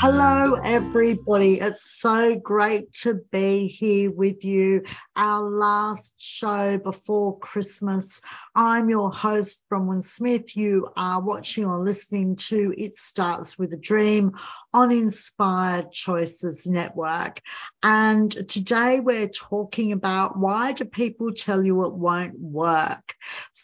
[0.00, 1.60] Hello, everybody.
[1.60, 4.82] It's so great to be here with you.
[5.16, 8.20] Our last show before Christmas.
[8.54, 10.56] I'm your host, Bronwyn Smith.
[10.56, 14.32] You are watching or listening to It Starts with a Dream
[14.72, 17.40] on Inspired Choices Network.
[17.82, 23.14] And today we're talking about why do people tell you it won't work?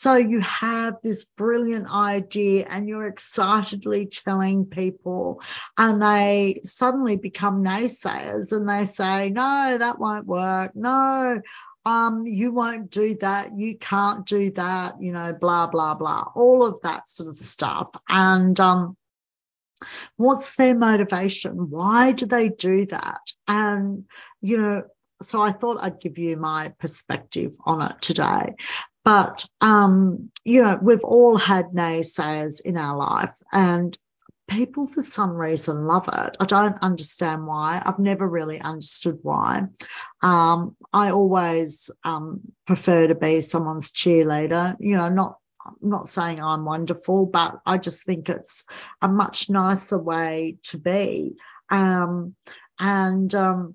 [0.01, 5.43] So you have this brilliant idea and you're excitedly telling people,
[5.77, 10.75] and they suddenly become naysayers and they say, no, that won't work.
[10.75, 11.43] No,
[11.85, 13.51] um, you won't do that.
[13.59, 17.91] You can't do that, you know, blah, blah, blah, all of that sort of stuff.
[18.09, 18.97] And, um,
[20.17, 21.69] what's their motivation?
[21.69, 23.20] Why do they do that?
[23.47, 24.07] And,
[24.41, 24.85] you know,
[25.23, 28.55] so I thought I'd give you my perspective on it today.
[29.11, 33.98] But, um, you know, we've all had naysayers in our life and
[34.48, 36.36] people for some reason love it.
[36.39, 37.83] I don't understand why.
[37.84, 39.62] I've never really understood why.
[40.22, 46.41] Um, I always um, prefer to be someone's cheerleader, you know, not I'm not saying
[46.41, 48.64] I'm wonderful, but I just think it's
[49.02, 51.34] a much nicer way to be.
[51.69, 52.36] Um,
[52.78, 53.74] and um,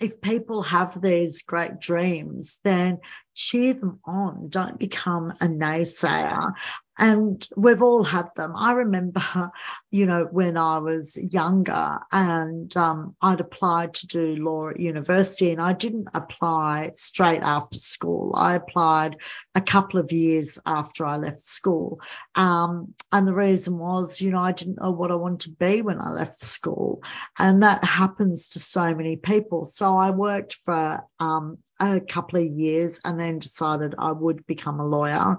[0.00, 2.98] if people have these great dreams, then
[3.34, 4.48] cheer them on.
[4.48, 6.52] Don't become a naysayer.
[7.00, 8.54] And we've all had them.
[8.54, 9.50] I remember,
[9.90, 15.50] you know, when I was younger and um, I'd applied to do law at university
[15.50, 18.34] and I didn't apply straight after school.
[18.36, 19.16] I applied
[19.54, 22.00] a couple of years after I left school.
[22.34, 25.80] Um, and the reason was, you know, I didn't know what I wanted to be
[25.80, 27.02] when I left school.
[27.38, 29.64] And that happens to so many people.
[29.64, 34.80] So I worked for um, a couple of years and then decided I would become
[34.80, 35.38] a lawyer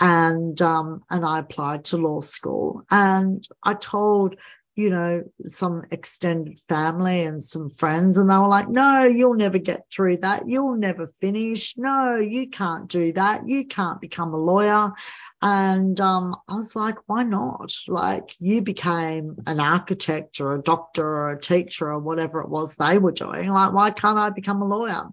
[0.00, 2.82] and um, and I applied to law school.
[2.90, 4.36] And I told,
[4.76, 9.58] you know, some extended family and some friends, and they were like, "No, you'll never
[9.58, 10.48] get through that.
[10.48, 11.76] You'll never finish.
[11.76, 13.48] No, you can't do that.
[13.48, 14.92] You can't become a lawyer."
[15.40, 17.72] And um, I was like, why not?
[17.86, 22.74] Like, you became an architect or a doctor or a teacher or whatever it was
[22.74, 23.48] they were doing.
[23.48, 25.04] Like, why can't I become a lawyer?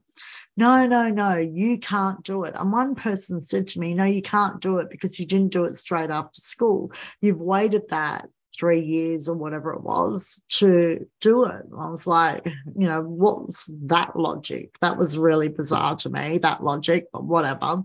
[0.57, 2.55] No, no, no, you can't do it.
[2.57, 5.66] And one person said to me, no, you can't do it because you didn't do
[5.66, 6.91] it straight after school.
[7.21, 8.27] You've waited that
[8.57, 11.63] three years or whatever it was to do it.
[11.77, 14.75] I was like, you know, what's that logic?
[14.81, 17.83] That was really bizarre to me, that logic, but whatever.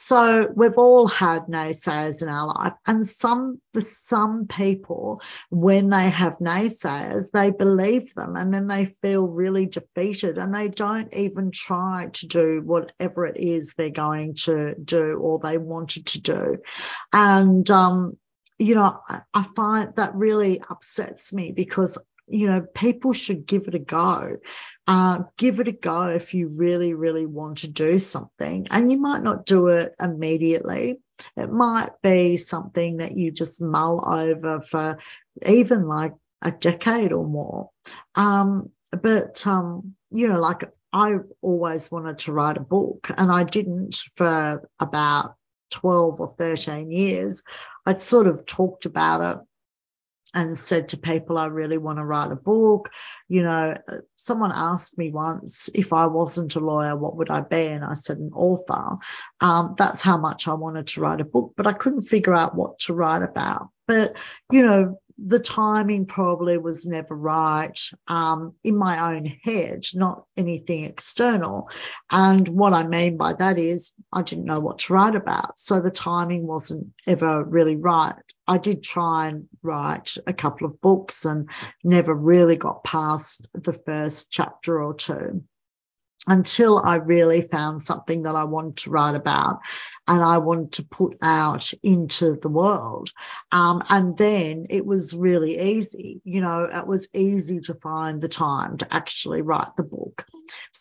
[0.00, 2.74] So we've all had naysayers in our life.
[2.86, 5.20] And some, for some people,
[5.50, 10.68] when they have naysayers, they believe them and then they feel really defeated and they
[10.68, 16.06] don't even try to do whatever it is they're going to do or they wanted
[16.06, 16.58] to do.
[17.12, 18.16] And, um,
[18.56, 19.00] you know,
[19.34, 21.98] I find that really upsets me because
[22.30, 24.36] you know, people should give it a go.
[24.86, 28.68] Uh, give it a go if you really, really want to do something.
[28.70, 31.00] And you might not do it immediately.
[31.36, 34.98] It might be something that you just mull over for
[35.44, 37.70] even like a decade or more.
[38.14, 43.44] Um, but, um, you know, like I always wanted to write a book and I
[43.44, 45.34] didn't for about
[45.70, 47.42] 12 or 13 years.
[47.84, 49.44] I'd sort of talked about it
[50.34, 52.90] and said to people, I really want to write a book.
[53.28, 53.76] You know,
[54.16, 57.66] someone asked me once if I wasn't a lawyer, what would I be?
[57.66, 58.98] And I said, an author.
[59.40, 62.54] Um, that's how much I wanted to write a book, but I couldn't figure out
[62.54, 63.68] what to write about.
[63.86, 64.16] But,
[64.52, 70.84] you know, the timing probably was never right um, in my own head, not anything
[70.84, 71.70] external.
[72.10, 75.58] And what I mean by that is I didn't know what to write about.
[75.58, 78.14] So the timing wasn't ever really right.
[78.48, 81.50] I did try and write a couple of books and
[81.84, 85.44] never really got past the first chapter or two
[86.26, 89.60] until I really found something that I wanted to write about
[90.06, 93.10] and I wanted to put out into the world.
[93.50, 96.20] Um, and then it was really easy.
[96.24, 100.26] You know, it was easy to find the time to actually write the book.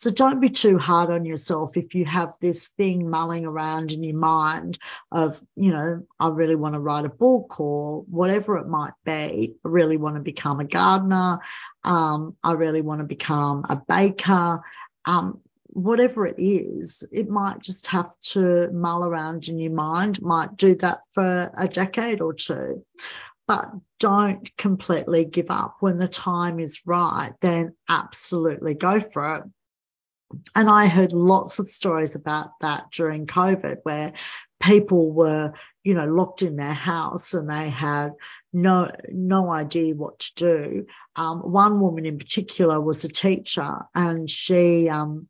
[0.08, 4.04] So don't be too hard on yourself if you have this thing mulling around in
[4.04, 4.80] your mind
[5.12, 9.56] of, you know, I really want to write a book or whatever it might be.
[9.66, 11.40] I really want to become a gardener.
[11.84, 14.62] Um, I really want to become a baker
[15.04, 20.56] um, whatever it is, it might just have to mull around in your mind, might
[20.56, 22.86] do that for a decade or two.
[23.46, 25.78] But don't completely give up.
[25.82, 29.44] When the time is right, then absolutely go for it.
[30.56, 34.14] And I heard lots of stories about that during COVID where
[34.62, 35.54] people were,
[35.84, 38.12] you know, locked in their house and they had
[38.52, 40.86] no no idea what to do.
[41.16, 45.28] Um, one woman in particular was a teacher and she um,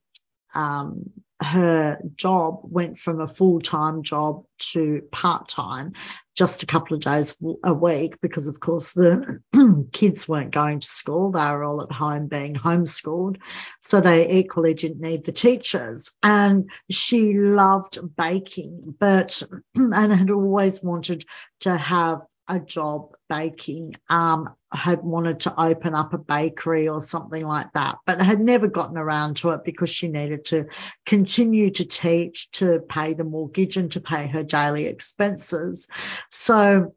[0.54, 1.12] um,
[1.42, 5.94] her job went from a full time job to part time,
[6.38, 9.42] just a couple of days a week, because of course the
[9.92, 11.32] kids weren't going to school.
[11.32, 13.38] They were all at home being homeschooled.
[13.82, 16.16] So they equally didn't need the teachers.
[16.22, 19.42] And she loved baking, but,
[19.76, 21.26] and had always wanted
[21.62, 27.46] to have a job baking, um, had wanted to open up a bakery or something
[27.46, 30.66] like that, but had never gotten around to it because she needed to
[31.06, 35.88] continue to teach, to pay the mortgage and to pay her daily expenses.
[36.30, 36.94] So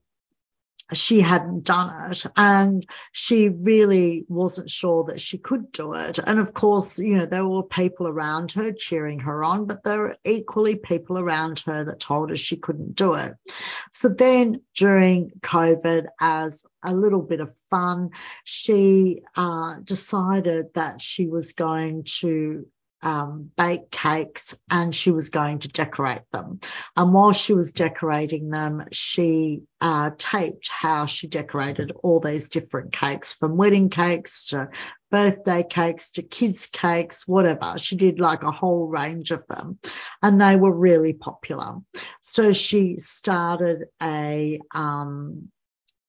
[0.93, 6.19] she hadn't done it and she really wasn't sure that she could do it.
[6.19, 10.01] And of course, you know, there were people around her cheering her on, but there
[10.01, 13.35] were equally people around her that told her she couldn't do it.
[13.93, 18.11] So then during COVID, as a little bit of fun,
[18.45, 22.67] she uh, decided that she was going to
[23.03, 26.61] um, bake cakes and she was going to decorate them.
[26.97, 32.93] And while she was decorating them, she uh, taped how she decorated all these different
[32.93, 34.69] cakes from wedding cakes to
[35.11, 37.75] birthday cakes to kids' cakes, whatever.
[37.79, 39.79] She did like a whole range of them
[40.23, 41.77] and they were really popular.
[42.21, 45.51] So she started a, um,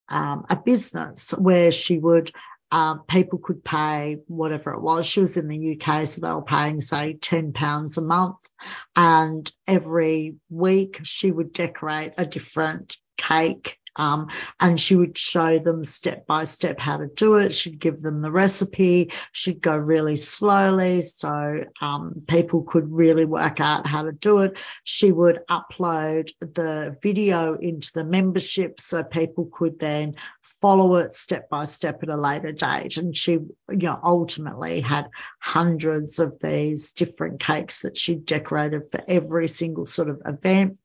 [0.10, 2.32] um, a business where she would
[2.71, 5.06] um, people could pay whatever it was.
[5.06, 8.50] She was in the UK, so they were paying, say, £10 a month.
[8.95, 13.77] And every week she would decorate a different cake.
[13.97, 17.53] Um, and she would show them step by step how to do it.
[17.53, 19.12] She'd give them the recipe.
[19.33, 24.57] She'd go really slowly so um, people could really work out how to do it.
[24.85, 30.15] She would upload the video into the membership so people could then
[30.62, 32.98] follow it step by step at a later date.
[32.98, 35.10] And she, you know, ultimately had
[35.40, 40.78] hundreds of these different cakes that she decorated for every single sort of event.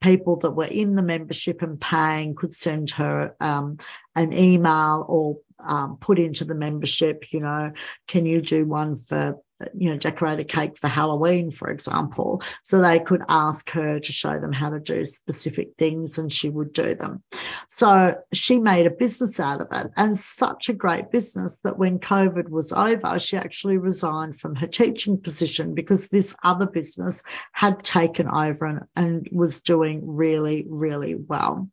[0.00, 3.78] People that were in the membership and paying could send her um,
[4.14, 7.72] an email or um, put into the membership, you know,
[8.06, 9.38] can you do one for
[9.72, 12.42] you know, decorate a cake for Halloween, for example.
[12.62, 16.48] So they could ask her to show them how to do specific things and she
[16.48, 17.22] would do them.
[17.68, 21.98] So she made a business out of it and such a great business that when
[21.98, 27.22] COVID was over, she actually resigned from her teaching position because this other business
[27.52, 31.68] had taken over and, and was doing really, really well.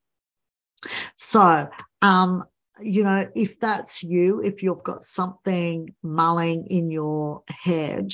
[1.15, 1.69] So,
[2.01, 2.45] um,
[2.83, 8.13] you know, if that's you, if you've got something mulling in your head,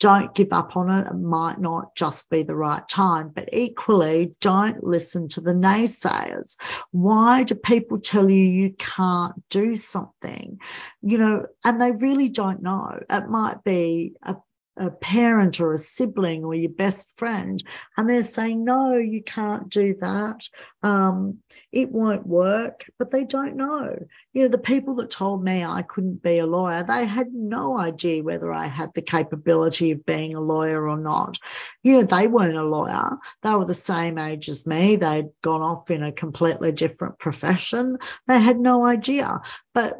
[0.00, 1.06] don't give up on it.
[1.06, 6.56] It might not just be the right time, but equally don't listen to the naysayers.
[6.90, 10.60] Why do people tell you you can't do something?
[11.00, 13.00] You know, and they really don't know.
[13.08, 14.36] It might be a
[14.76, 17.62] a parent or a sibling or your best friend,
[17.96, 20.48] and they're saying, No, you can't do that.
[20.82, 21.38] Um,
[21.72, 23.96] it won't work, but they don't know.
[24.32, 27.78] You know, the people that told me I couldn't be a lawyer, they had no
[27.78, 31.38] idea whether I had the capability of being a lawyer or not.
[31.82, 33.18] You know, they weren't a lawyer.
[33.42, 34.96] They were the same age as me.
[34.96, 37.98] They'd gone off in a completely different profession.
[38.26, 39.40] They had no idea.
[39.72, 39.98] But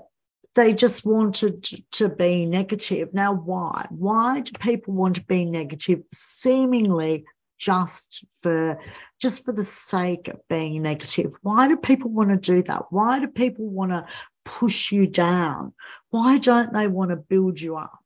[0.54, 3.12] they just wanted to be negative.
[3.12, 3.86] Now, why?
[3.90, 7.24] Why do people want to be negative seemingly
[7.58, 8.78] just for
[9.20, 11.32] just for the sake of being negative?
[11.42, 12.84] Why do people want to do that?
[12.90, 14.06] Why do people want to
[14.44, 15.72] push you down?
[16.10, 17.98] Why don't they want to build you up?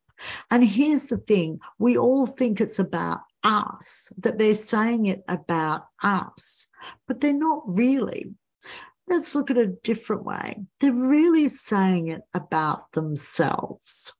[0.51, 5.85] And here's the thing, we all think it's about us, that they're saying it about
[6.03, 6.67] us,
[7.07, 8.33] but they're not really.
[9.09, 10.65] Let's look at a different way.
[10.79, 14.13] They're really saying it about themselves.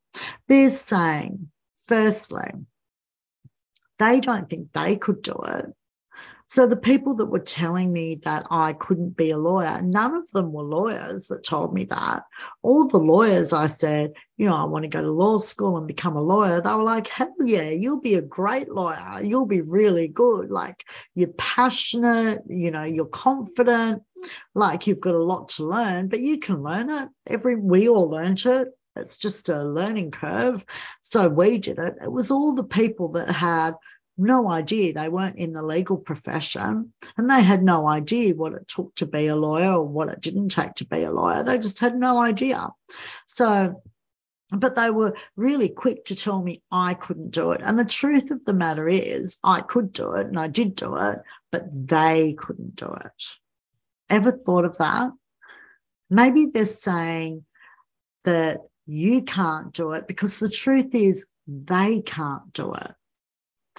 [0.48, 1.52] They're saying,
[1.88, 2.52] firstly,
[4.00, 5.66] they don't think they could do it.
[6.52, 10.32] So the people that were telling me that I couldn't be a lawyer, none of
[10.32, 12.24] them were lawyers that told me that.
[12.64, 15.86] All the lawyers I said, you know, I want to go to law school and
[15.86, 16.60] become a lawyer.
[16.60, 19.20] They were like, hell yeah, you'll be a great lawyer.
[19.22, 20.50] You'll be really good.
[20.50, 24.02] Like you're passionate, you know, you're confident,
[24.56, 27.10] like you've got a lot to learn, but you can learn it.
[27.28, 30.66] Every we all learned it It's just a learning curve.
[31.04, 31.94] So we did it.
[32.02, 33.76] It was all the people that had
[34.20, 34.94] no idea.
[34.94, 39.06] They weren't in the legal profession and they had no idea what it took to
[39.06, 41.44] be a lawyer or what it didn't take to be a lawyer.
[41.44, 42.68] They just had no idea.
[43.26, 43.82] So,
[44.52, 47.62] but they were really quick to tell me I couldn't do it.
[47.64, 50.96] And the truth of the matter is, I could do it and I did do
[50.98, 51.20] it,
[51.52, 53.24] but they couldn't do it.
[54.10, 55.12] Ever thought of that?
[56.10, 57.46] Maybe they're saying
[58.24, 62.92] that you can't do it because the truth is they can't do it.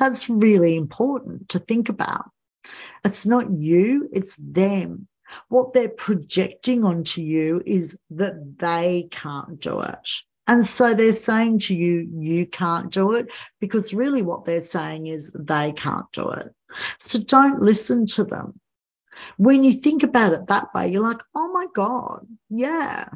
[0.00, 2.30] That's really important to think about.
[3.04, 5.06] It's not you, it's them.
[5.48, 10.08] What they're projecting onto you is that they can't do it.
[10.46, 13.30] And so they're saying to you, you can't do it
[13.60, 16.52] because really what they're saying is they can't do it.
[16.98, 18.58] So don't listen to them.
[19.36, 23.06] When you think about it that way, you're like, oh my God, yeah,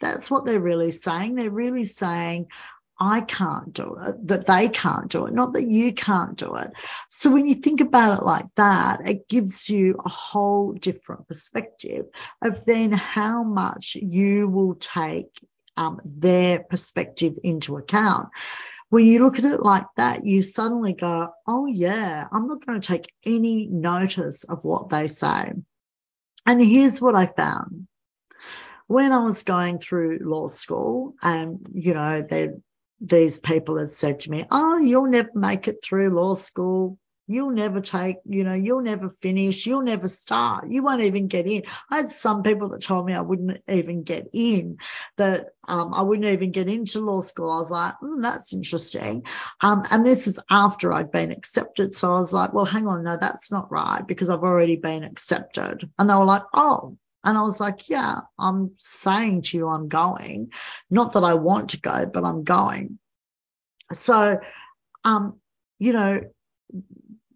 [0.00, 1.36] that's what they're really saying.
[1.36, 2.48] They're really saying,
[3.00, 6.72] I can't do it, that they can't do it, not that you can't do it.
[7.08, 12.06] So when you think about it like that, it gives you a whole different perspective
[12.42, 18.28] of then how much you will take um, their perspective into account.
[18.90, 22.80] When you look at it like that, you suddenly go, oh, yeah, I'm not going
[22.80, 25.52] to take any notice of what they say.
[26.46, 27.86] And here's what I found
[28.88, 32.48] when I was going through law school, and you know, they
[33.00, 36.98] these people had said to me, Oh, you'll never make it through law school.
[37.30, 39.66] You'll never take, you know, you'll never finish.
[39.66, 40.70] You'll never start.
[40.70, 41.64] You won't even get in.
[41.90, 44.78] I had some people that told me I wouldn't even get in,
[45.18, 47.50] that um, I wouldn't even get into law school.
[47.50, 49.26] I was like, mm, that's interesting.
[49.60, 51.92] Um, and this is after I'd been accepted.
[51.92, 53.04] So I was like, well, hang on.
[53.04, 55.86] No, that's not right because I've already been accepted.
[55.98, 59.88] And they were like, oh, and I was like, yeah, I'm saying to you, I'm
[59.88, 60.52] going.
[60.90, 62.98] Not that I want to go, but I'm going.
[63.92, 64.38] So,
[65.04, 65.40] um,
[65.78, 66.20] you know,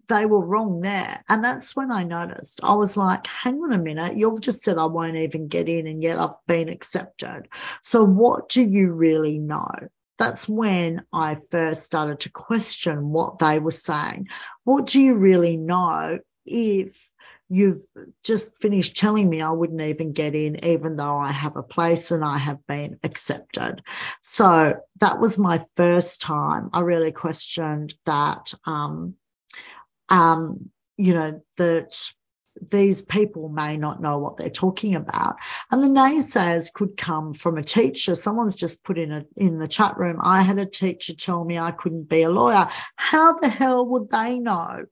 [0.08, 1.24] they were wrong there.
[1.28, 2.60] And that's when I noticed.
[2.62, 5.86] I was like, hang on a minute, you've just said I won't even get in,
[5.86, 7.48] and yet I've been accepted.
[7.80, 9.70] So, what do you really know?
[10.18, 14.28] That's when I first started to question what they were saying.
[14.64, 17.12] What do you really know if
[17.48, 17.84] you've
[18.24, 22.10] just finished telling me I wouldn't even get in, even though I have a place
[22.10, 23.82] and I have been accepted.
[24.22, 26.70] So that was my first time.
[26.72, 29.16] I really questioned that, um,
[30.08, 31.94] um, you know, that
[32.70, 35.36] these people may not know what they're talking about.
[35.70, 38.14] And the naysayers could come from a teacher.
[38.14, 41.58] Someone's just put in a, in the chat room, I had a teacher tell me
[41.58, 42.68] I couldn't be a lawyer.
[42.96, 44.84] How the hell would they know?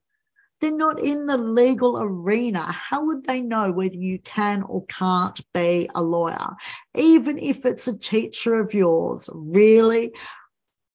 [0.60, 2.60] They're not in the legal arena.
[2.60, 6.56] How would they know whether you can or can't be a lawyer?
[6.94, 10.12] Even if it's a teacher of yours, really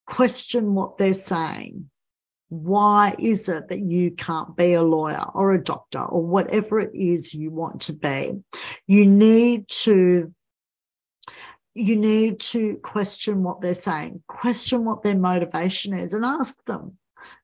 [0.06, 1.90] question what they're saying.
[2.50, 6.92] Why is it that you can't be a lawyer or a doctor or whatever it
[6.94, 8.44] is you want to be?
[8.86, 10.32] You need to
[11.78, 16.98] you need to question what they're saying, question what their motivation is, and ask them,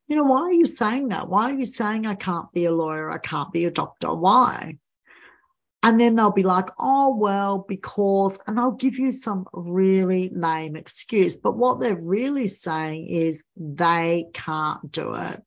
[0.07, 1.29] you know, why are you saying that?
[1.29, 3.11] Why are you saying I can't be a lawyer?
[3.11, 4.13] I can't be a doctor?
[4.13, 4.77] Why?
[5.83, 10.75] And then they'll be like, oh, well, because, and they'll give you some really lame
[10.75, 11.37] excuse.
[11.37, 15.41] But what they're really saying is they can't do it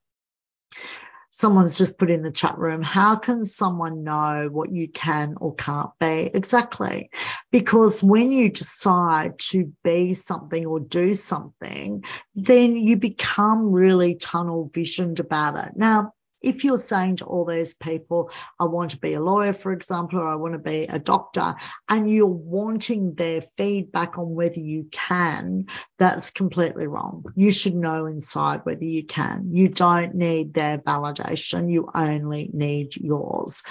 [1.36, 5.52] someone's just put in the chat room, how can someone know what you can or
[5.56, 6.30] can't be?
[6.32, 7.10] Exactly.
[7.50, 12.04] Because when you decide to be something or do something,
[12.36, 15.72] then you become really tunnel visioned about it.
[15.74, 16.12] Now,
[16.44, 20.20] if you're saying to all those people, I want to be a lawyer, for example,
[20.20, 21.54] or I want to be a doctor,
[21.88, 25.66] and you're wanting their feedback on whether you can,
[25.98, 27.24] that's completely wrong.
[27.34, 29.50] You should know inside whether you can.
[29.52, 31.72] You don't need their validation.
[31.72, 33.62] You only need yours.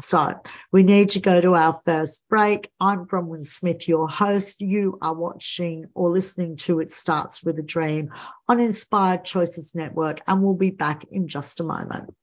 [0.00, 0.40] So
[0.72, 2.70] we need to go to our first break.
[2.78, 4.60] I'm Bronwyn Smith, your host.
[4.60, 8.12] You are watching or listening to It Starts with a Dream
[8.46, 12.14] on Inspired Choices Network, and we'll be back in just a moment.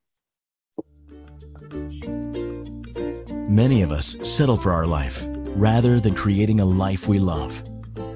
[3.49, 5.25] Many of us settle for our life
[5.55, 7.63] rather than creating a life we love.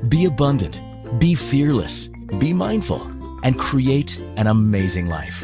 [0.07, 0.79] Be abundant,
[1.19, 3.01] be fearless, be mindful,
[3.43, 5.43] and create an amazing life.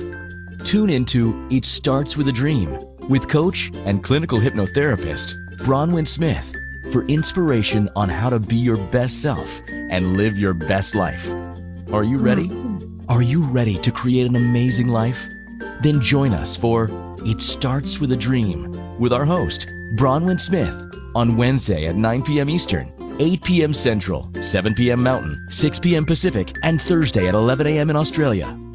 [0.74, 6.51] Tune into It Starts with a Dream with coach and clinical hypnotherapist Bronwyn Smith
[6.92, 11.32] for inspiration on how to be your best self and live your best life.
[11.94, 12.50] Are you ready?
[12.50, 13.06] Mm-hmm.
[13.08, 15.27] Are you ready to create an amazing life?
[15.84, 16.89] Then join us for
[17.20, 20.75] It Starts with a Dream with our host, Bronwyn Smith,
[21.13, 22.50] on Wednesday at 9 p.m.
[22.50, 23.74] Eastern 8 p.m.
[23.75, 25.03] Central, 7 p.m.
[25.03, 26.06] Mountain, 6 p.m.
[26.06, 27.92] Pacific, and Thursday at 11 a.m.
[27.92, 28.58] in Australia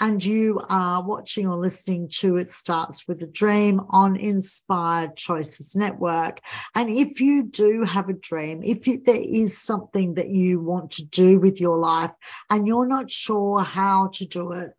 [0.00, 5.74] and you are watching or listening to It Starts with a Dream on Inspired Choices
[5.74, 6.40] Network.
[6.74, 10.92] And if you do have a dream, if you, there is something that you want
[10.92, 12.12] to do with your life
[12.48, 14.72] and you're not sure how to do it,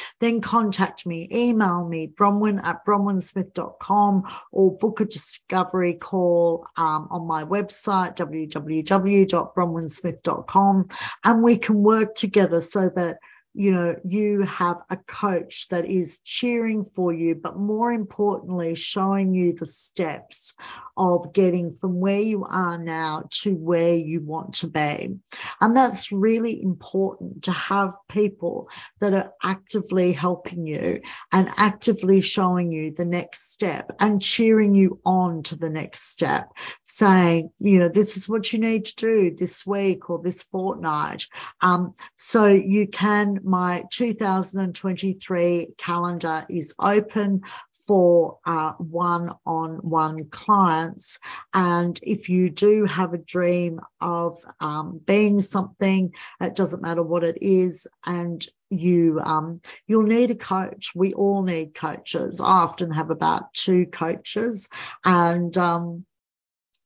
[0.20, 7.26] then contact me, email me, bronwyn at bronwynsmith.com or book a discovery call um, on
[7.26, 10.88] my website, www.bronwynsmith.com
[11.24, 13.18] and we can work together so that
[13.58, 19.34] you know you have a coach that is cheering for you but more importantly showing
[19.34, 20.54] you the steps
[20.98, 25.16] of getting from where you are now to where you want to be.
[25.60, 31.00] And that's really important to have people that are actively helping you
[31.30, 36.50] and actively showing you the next step and cheering you on to the next step
[36.98, 41.26] saying you know this is what you need to do this week or this fortnight
[41.60, 47.42] um, so you can my 2023 calendar is open
[47.88, 51.18] for uh, one-on-one clients.
[51.54, 57.24] And if you do have a dream of um, being something, it doesn't matter what
[57.24, 60.92] it is, and you um, you'll need a coach.
[60.94, 62.42] We all need coaches.
[62.42, 64.68] I often have about two coaches,
[65.02, 66.04] and um,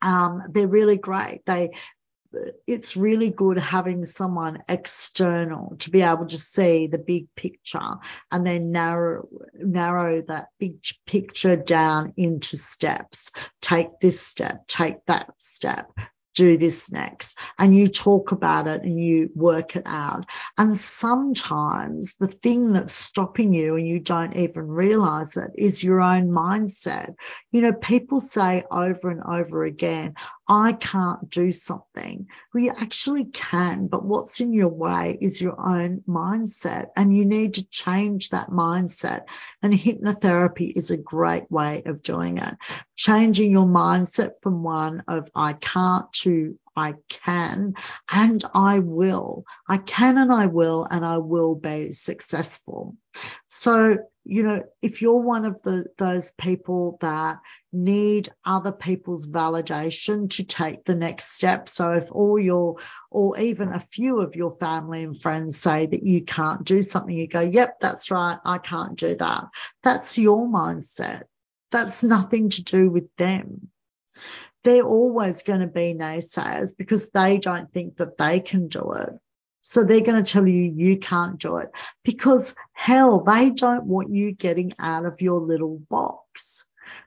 [0.02, 1.42] um, they're really great.
[1.46, 1.70] They
[2.66, 7.78] it's really good having someone external to be able to see the big picture
[8.30, 15.30] and then narrow narrow that big picture down into steps take this step take that
[15.36, 15.90] step
[16.34, 17.38] do this next.
[17.58, 20.26] And you talk about it and you work it out.
[20.58, 26.00] And sometimes the thing that's stopping you and you don't even realize it is your
[26.00, 27.14] own mindset.
[27.50, 30.14] You know, people say over and over again,
[30.48, 32.26] I can't do something.
[32.52, 36.88] Well, you actually can, but what's in your way is your own mindset.
[36.96, 39.22] And you need to change that mindset.
[39.62, 42.54] And hypnotherapy is a great way of doing it.
[42.96, 47.74] Changing your mindset from one of I can't to I can
[48.10, 49.44] and I will.
[49.68, 52.96] I can and I will, and I will be successful.
[53.46, 57.40] So, you know, if you're one of the those people that
[57.72, 61.68] need other people's validation to take the next step.
[61.68, 62.76] So if all your
[63.10, 67.16] or even a few of your family and friends say that you can't do something,
[67.16, 69.44] you go, Yep, that's right, I can't do that.
[69.82, 71.24] That's your mindset.
[71.70, 73.71] That's nothing to do with them
[74.64, 79.10] they're always going to be naysayers because they don't think that they can do it.
[79.62, 81.70] So they're going to tell you you can't do it
[82.04, 86.66] because hell, they don't want you getting out of your little box.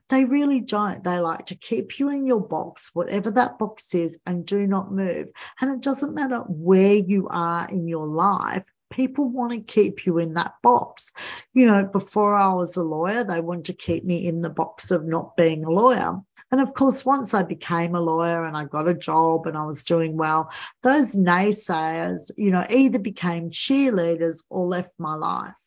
[0.10, 1.04] They really don't.
[1.04, 4.92] They like to keep you in your box, whatever that box is, and do not
[4.92, 5.28] move.
[5.60, 8.66] And it doesn't matter where you are in your life.
[8.92, 11.12] People want to keep you in that box.
[11.54, 14.92] You know, before I was a lawyer, they wanted to keep me in the box
[14.92, 16.22] of not being a lawyer.
[16.52, 19.66] And of course, once I became a lawyer and I got a job and I
[19.66, 20.52] was doing well,
[20.84, 25.60] those naysayers, you know, either became cheerleaders or left my life.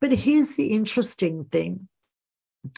[0.00, 1.88] But here's the interesting thing.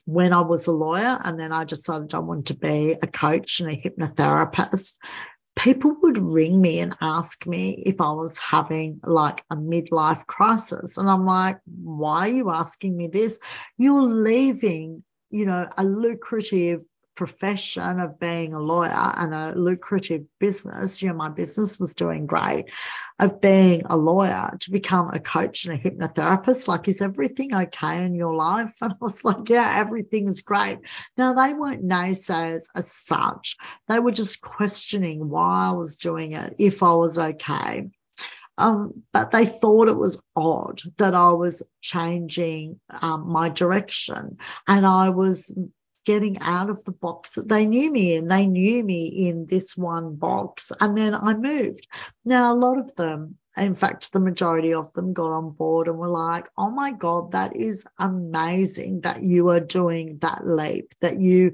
[0.06, 3.60] When I was a lawyer and then I decided I wanted to be a coach
[3.60, 4.96] and a hypnotherapist,
[5.64, 10.98] people would ring me and ask me if I was having like a midlife crisis.
[10.98, 13.40] And I'm like, why are you asking me this?
[13.78, 16.82] You're leaving, you know, a lucrative
[17.14, 22.26] profession of being a lawyer and a lucrative business, you know, my business was doing
[22.26, 22.66] great,
[23.18, 26.68] of being a lawyer to become a coach and a hypnotherapist.
[26.68, 28.76] Like, is everything okay in your life?
[28.82, 30.78] And I was like, yeah, everything's great.
[31.16, 33.56] Now, they weren't naysayers as such.
[33.88, 37.88] They were just questioning why I was doing it, if I was okay.
[38.56, 44.86] Um, but they thought it was odd that I was changing um, my direction and
[44.86, 45.52] I was
[46.04, 48.28] getting out of the box that they knew me in.
[48.28, 50.72] They knew me in this one box.
[50.80, 51.86] And then I moved.
[52.24, 55.98] Now, a lot of them, in fact, the majority of them got on board and
[55.98, 61.20] were like, oh my God, that is amazing that you are doing that leap, that
[61.20, 61.52] you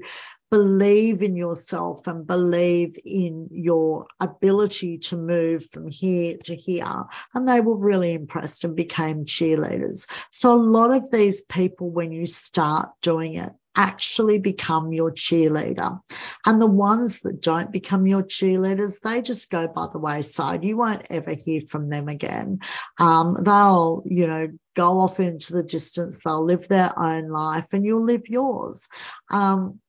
[0.49, 7.05] believe in yourself and believe in your ability to move from here to here.
[7.33, 10.07] And they were really impressed and became cheerleaders.
[10.29, 15.99] So a lot of these people, when you start doing it, actually become your cheerleader.
[16.45, 20.63] And the ones that don't become your cheerleaders, they just go by the wayside.
[20.63, 22.59] You won't ever hear from them again.
[22.97, 26.23] Um, they'll, you know, go off into the distance.
[26.23, 28.87] They'll live their own life and you'll live yours.
[29.29, 29.80] Um,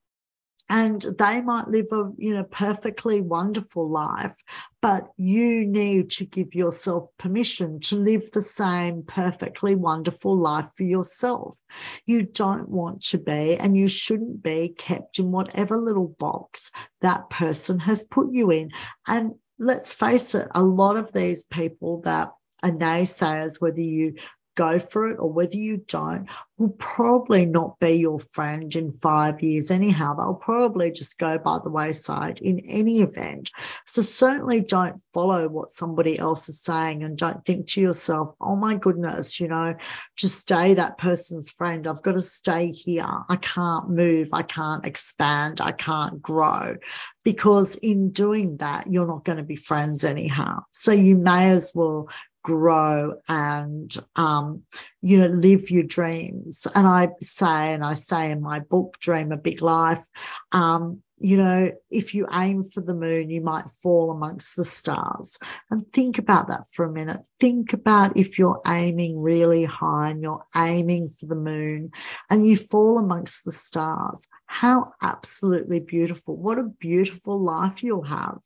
[0.72, 4.36] and they might live a you know perfectly wonderful life
[4.80, 10.82] but you need to give yourself permission to live the same perfectly wonderful life for
[10.82, 11.56] yourself.
[12.04, 17.30] You don't want to be and you shouldn't be kept in whatever little box that
[17.30, 18.72] person has put you in.
[19.06, 22.32] And let's face it a lot of these people that
[22.64, 24.14] are naysayers whether you
[24.54, 26.28] go for it or whether you don't
[26.62, 30.14] will probably not be your friend in five years anyhow.
[30.14, 33.50] They'll probably just go by the wayside in any event.
[33.84, 38.54] So certainly don't follow what somebody else is saying and don't think to yourself, oh
[38.54, 39.74] my goodness, you know,
[40.16, 41.86] just stay that person's friend.
[41.86, 43.08] I've got to stay here.
[43.28, 44.28] I can't move.
[44.32, 45.60] I can't expand.
[45.60, 46.76] I can't grow
[47.24, 50.60] because in doing that, you're not going to be friends anyhow.
[50.70, 52.08] So you may as well
[52.42, 54.62] grow and um,
[55.00, 56.66] you know live your dreams.
[56.74, 60.04] And i say and i say in my book dream a big life
[60.52, 65.38] um, you know, if you aim for the moon, you might fall amongst the stars.
[65.70, 67.20] And think about that for a minute.
[67.38, 71.92] Think about if you're aiming really high and you're aiming for the moon
[72.28, 74.26] and you fall amongst the stars.
[74.46, 76.36] How absolutely beautiful.
[76.36, 78.38] What a beautiful life you'll have.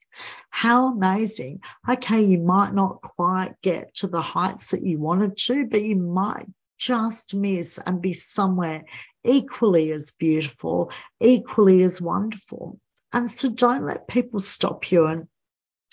[0.50, 1.60] How amazing.
[1.88, 5.96] Okay, you might not quite get to the heights that you wanted to, but you
[5.96, 6.46] might
[6.78, 8.84] just miss and be somewhere
[9.24, 12.78] equally as beautiful, equally as wonderful.
[13.12, 15.06] And so don't let people stop you.
[15.06, 15.28] And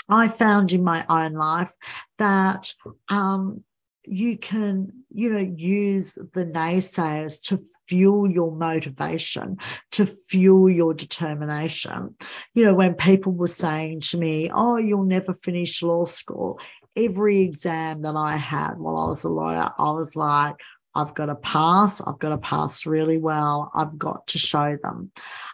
[0.09, 1.73] I found in my own life
[2.17, 2.73] that
[3.09, 3.63] um,
[4.05, 9.57] you can, you know, use the naysayers to fuel your motivation,
[9.91, 12.15] to fuel your determination.
[12.53, 16.59] You know, when people were saying to me, Oh, you'll never finish law school,
[16.95, 20.55] every exam that I had while I was a lawyer, I was like,
[20.95, 22.01] I've got to pass.
[22.01, 23.71] I've got to pass really well.
[23.73, 25.11] I've got to show them.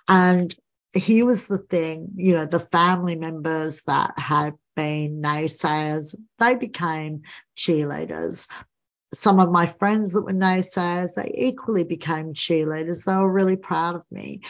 [0.08, 0.54] And
[0.94, 7.22] here was the thing, you know, the family members that had been naysayers, they became
[7.56, 8.48] cheerleaders.
[9.14, 13.06] Some of my friends that were naysayers, they equally became cheerleaders.
[13.06, 14.42] They were really proud of me.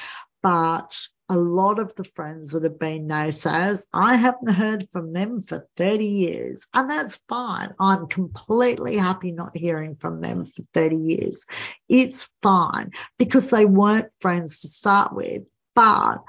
[0.42, 0.98] But
[1.30, 5.68] a lot of the friends that have been naysayers, I haven't heard from them for
[5.78, 6.68] 30 years.
[6.74, 7.74] And that's fine.
[7.80, 11.46] I'm completely happy not hearing from them for 30 years.
[11.88, 15.44] It's fine because they weren't friends to start with.
[15.76, 16.24] But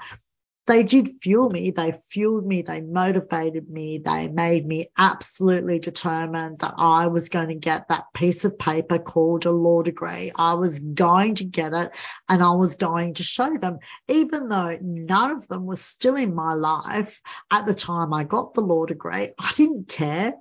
[0.67, 1.71] they did fuel me.
[1.71, 2.61] They fueled me.
[2.61, 3.97] They motivated me.
[3.97, 8.99] They made me absolutely determined that I was going to get that piece of paper
[8.99, 10.31] called a law degree.
[10.35, 11.91] I was going to get it
[12.29, 16.35] and I was going to show them, even though none of them was still in
[16.35, 17.21] my life
[17.51, 19.29] at the time I got the law degree.
[19.39, 20.35] I didn't care.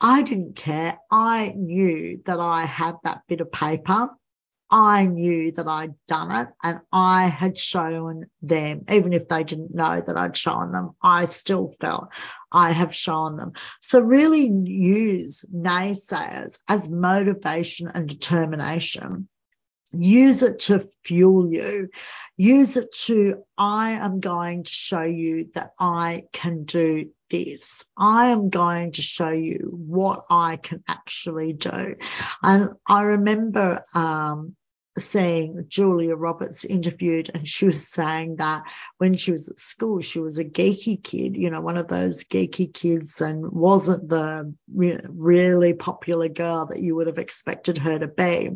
[0.00, 0.98] I didn't care.
[1.10, 4.08] I knew that I had that bit of paper
[4.70, 9.74] I knew that I'd done it and I had shown them, even if they didn't
[9.74, 12.08] know that I'd shown them, I still felt
[12.52, 13.52] I have shown them.
[13.80, 19.28] So really use naysayers as motivation and determination.
[19.92, 21.88] Use it to fuel you.
[22.36, 27.84] Use it to, I am going to show you that I can do this.
[27.96, 31.96] I am going to show you what I can actually do.
[32.42, 34.56] And I remember um,
[34.98, 38.64] seeing Julia Roberts interviewed, and she was saying that
[38.98, 42.24] when she was at school, she was a geeky kid, you know, one of those
[42.24, 48.08] geeky kids, and wasn't the really popular girl that you would have expected her to
[48.08, 48.50] be.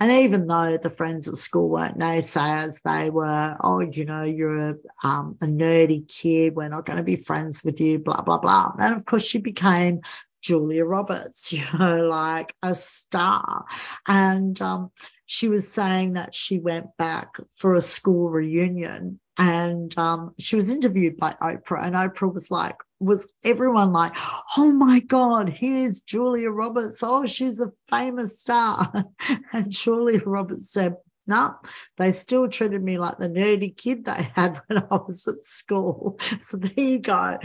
[0.00, 4.70] And even though the friends at school weren't naysayers, they were, oh, you know, you're
[4.70, 6.54] a, um, a nerdy kid.
[6.54, 8.72] We're not going to be friends with you, blah, blah, blah.
[8.78, 10.00] And of course, she became
[10.40, 13.66] Julia Roberts, you know, like a star.
[14.06, 14.90] And um,
[15.26, 20.68] she was saying that she went back for a school reunion and um, she was
[20.70, 24.12] interviewed by Oprah, and Oprah was like, was everyone like,
[24.56, 27.02] oh my God, here's Julia Roberts.
[27.04, 28.92] Oh, she's a famous star.
[29.52, 30.96] and Julia Roberts said,
[31.28, 31.54] no,
[31.98, 36.18] they still treated me like the nerdy kid they had when I was at school.
[36.40, 37.38] So there you go.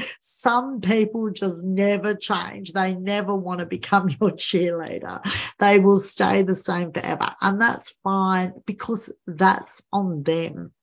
[0.43, 2.73] Some people just never change.
[2.73, 5.21] They never want to become your cheerleader.
[5.58, 7.34] They will stay the same forever.
[7.39, 10.73] And that's fine because that's on them.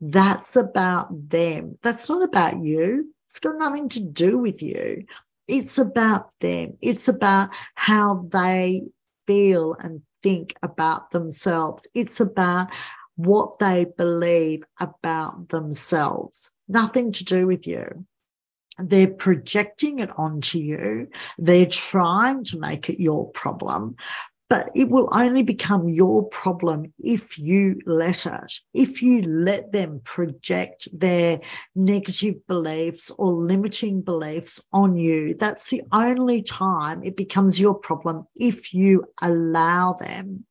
[0.00, 1.78] That's about them.
[1.82, 3.12] That's not about you.
[3.26, 5.06] It's got nothing to do with you.
[5.48, 6.78] It's about them.
[6.80, 8.82] It's about how they
[9.26, 11.88] feel and think about themselves.
[11.92, 12.68] It's about
[13.16, 16.52] what they believe about themselves.
[16.68, 18.06] Nothing to do with you.
[18.78, 21.08] They're projecting it onto you.
[21.38, 23.96] They're trying to make it your problem,
[24.48, 30.00] but it will only become your problem if you let it, if you let them
[30.02, 31.40] project their
[31.74, 35.34] negative beliefs or limiting beliefs on you.
[35.34, 40.46] That's the only time it becomes your problem if you allow them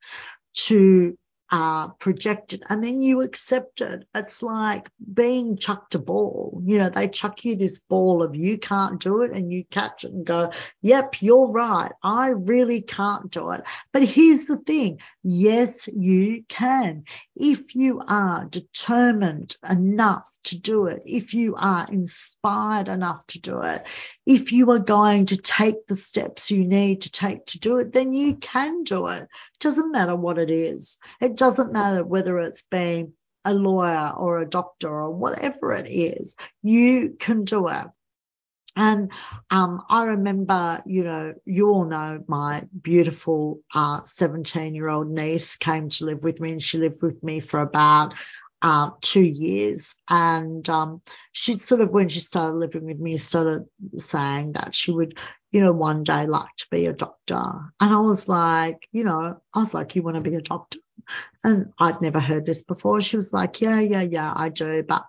[0.54, 1.18] to
[1.50, 4.08] uh, projected and then you accept it.
[4.14, 6.62] It's like being chucked a ball.
[6.66, 10.04] You know, they chuck you this ball of you can't do it and you catch
[10.04, 11.92] it and go, yep, you're right.
[12.04, 13.62] I really can't do it.
[13.92, 15.00] But here's the thing.
[15.24, 17.06] Yes, you can.
[17.36, 23.62] If you are determined enough to do it, if you are inspired enough to do
[23.62, 23.88] it,
[24.28, 27.94] if you are going to take the steps you need to take to do it,
[27.94, 29.24] then you can do it.
[29.24, 30.98] It doesn't matter what it is.
[31.22, 33.14] It doesn't matter whether it's being
[33.46, 36.36] a lawyer or a doctor or whatever it is.
[36.62, 37.86] You can do it.
[38.76, 39.14] And
[39.50, 45.56] um, I remember, you know, you all know my beautiful 17 uh, year old niece
[45.56, 48.14] came to live with me and she lived with me for about
[48.62, 49.96] uh, two years.
[50.10, 53.66] And um, she sort of, when she started living with me, started
[53.98, 55.18] saying that she would,
[55.52, 57.44] you know, one day like to be a doctor.
[57.80, 60.80] And I was like, you know, I was like, you want to be a doctor?
[61.44, 63.00] And I'd never heard this before.
[63.00, 64.84] She was like, yeah, yeah, yeah, I do.
[64.84, 65.06] But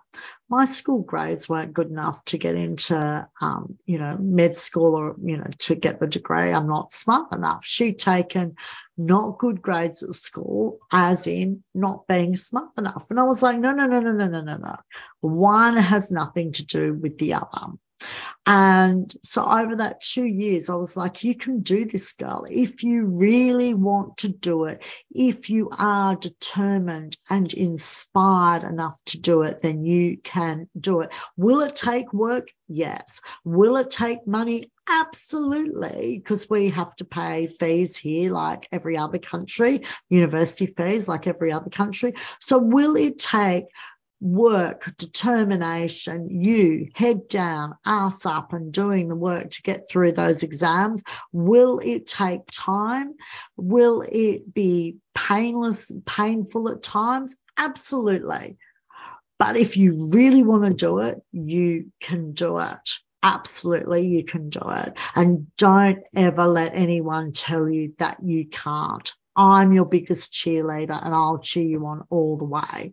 [0.47, 5.15] my school grades weren't good enough to get into, um, you know, med school or,
[5.21, 6.53] you know, to get the degree.
[6.53, 7.65] I'm not smart enough.
[7.65, 8.55] She'd taken
[8.99, 13.07] not good grades at school, as in not being smart enough.
[13.09, 14.75] And I was like, no, no, no, no, no, no, no, no.
[15.21, 17.73] One has nothing to do with the other.
[18.45, 22.45] And so over that two years, I was like, you can do this, girl.
[22.49, 29.19] If you really want to do it, if you are determined and inspired enough to
[29.19, 31.11] do it, then you can do it.
[31.37, 32.49] Will it take work?
[32.67, 33.21] Yes.
[33.43, 34.71] Will it take money?
[34.91, 41.27] Absolutely, because we have to pay fees here like every other country, university fees like
[41.27, 42.13] every other country.
[42.39, 43.65] So will it take
[44.19, 50.41] work, determination, you head down, ass up and doing the work to get through those
[50.41, 51.03] exams?
[51.31, 53.13] Will it take time?
[53.57, 57.35] Will it be painless, painful at times?
[57.57, 58.57] Absolutely.
[59.37, 62.99] But if you really want to do it, you can do it.
[63.21, 64.97] Absolutely, you can do it.
[65.15, 69.11] And don't ever let anyone tell you that you can't.
[69.35, 72.91] I'm your biggest cheerleader and I'll cheer you on all the way.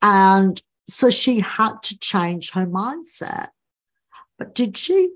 [0.00, 3.48] And so she had to change her mindset.
[4.38, 5.10] But did she?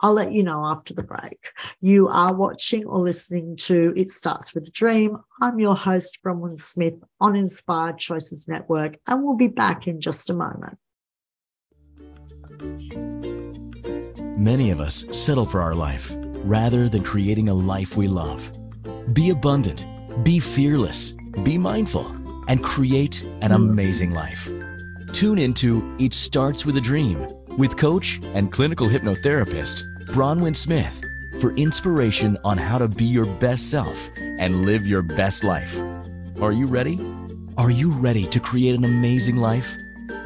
[0.00, 1.50] I'll let you know after the break.
[1.80, 5.18] You are watching or listening to It Starts With a Dream.
[5.40, 10.30] I'm your host, Bronwyn Smith on Inspired Choices Network, and we'll be back in just
[10.30, 10.78] a moment.
[14.44, 16.12] Many of us settle for our life
[16.44, 18.52] rather than creating a life we love.
[19.10, 19.82] Be abundant,
[20.22, 22.06] be fearless, be mindful
[22.46, 24.50] and create an amazing life.
[25.14, 27.26] Tune into It Starts with a Dream
[27.56, 31.00] with coach and clinical hypnotherapist Bronwyn Smith
[31.40, 35.80] for inspiration on how to be your best self and live your best life.
[36.42, 37.00] Are you ready?
[37.56, 39.74] Are you ready to create an amazing life?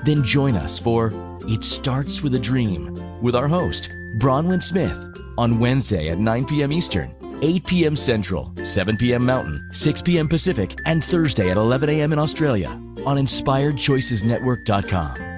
[0.04, 4.98] Then join us for It Starts with a Dream with our host, Bronwyn Smith,
[5.36, 6.72] on Wednesday at 9 p.m.
[6.72, 7.96] Eastern 8 p.m.
[7.96, 9.26] Central, 7 p.m.
[9.26, 10.28] Mountain, 6 p.m.
[10.28, 12.12] Pacific, and Thursday at 11 a.m.
[12.12, 15.34] in Australia on InspiredChoicesNetwork.com.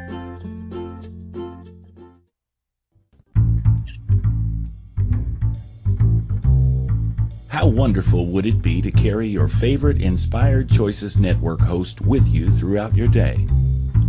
[7.49, 12.51] How wonderful would it be to carry your favorite Inspired Choices Network host with you
[12.51, 13.47] throughout your day?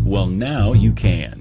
[0.06, 1.41] Well, now you can.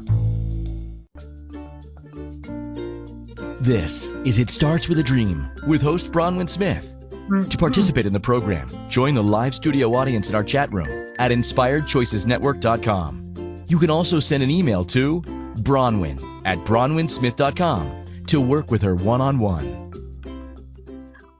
[3.61, 6.91] This is It Starts with a Dream with host Bronwyn Smith.
[7.51, 11.29] To participate in the program, join the live studio audience in our chat room at
[11.29, 13.65] inspiredchoicesnetwork.com.
[13.67, 19.21] You can also send an email to Bronwyn at bronwynsmith.com to work with her one
[19.21, 19.91] on one.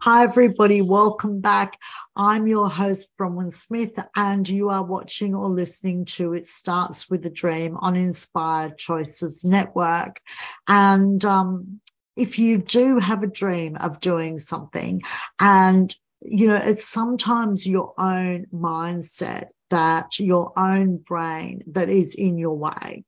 [0.04, 0.84] Hi, everybody.
[0.84, 1.80] Welcome back.
[2.16, 7.26] I'm your host, Bronwyn Smith, and you are watching or listening to It Starts with
[7.26, 10.20] a Dream on Inspired Choices Network.
[10.68, 11.81] And um,
[12.16, 15.02] if you do have a dream of doing something
[15.40, 22.38] and you know, it's sometimes your own mindset that your own brain that is in
[22.38, 23.06] your way.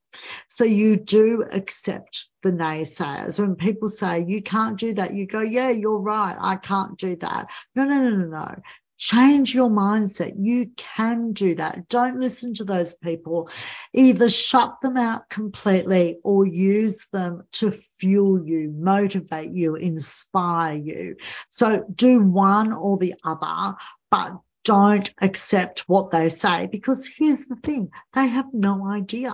[0.48, 3.40] So you do accept the naysayers.
[3.40, 6.36] When people say you can't do that, you go, yeah, you're right.
[6.40, 7.52] I can't do that.
[7.76, 8.56] No, no, no, no, no.
[8.98, 10.34] Change your mindset.
[10.38, 11.90] You can do that.
[11.90, 13.50] Don't listen to those people.
[13.94, 21.16] Either shut them out completely or use them to fuel you, motivate you, inspire you.
[21.50, 23.76] So do one or the other,
[24.10, 29.34] but don't accept what they say because here's the thing they have no idea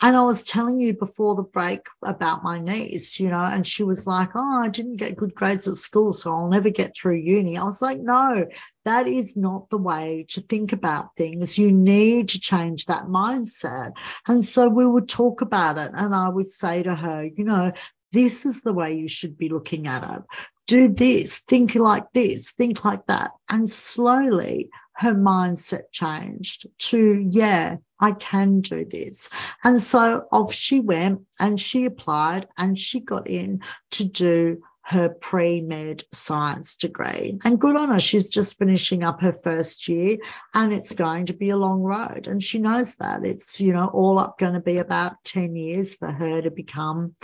[0.00, 3.82] and i was telling you before the break about my niece you know and she
[3.82, 7.16] was like oh i didn't get good grades at school so i'll never get through
[7.16, 8.46] uni i was like no
[8.84, 11.58] that is not the way to think about things.
[11.58, 13.92] You need to change that mindset.
[14.26, 15.90] And so we would talk about it.
[15.94, 17.72] And I would say to her, you know,
[18.12, 20.22] this is the way you should be looking at it
[20.70, 23.32] do this, think like this, think like that.
[23.48, 29.30] And slowly her mindset changed to, yeah, I can do this.
[29.64, 35.08] And so off she went and she applied and she got in to do her
[35.08, 37.38] pre-med science degree.
[37.44, 40.18] And good on her, she's just finishing up her first year
[40.52, 42.26] and it's going to be a long road.
[42.26, 45.94] And she knows that it's, you know, all up going to be about 10 years
[45.94, 47.14] for her to become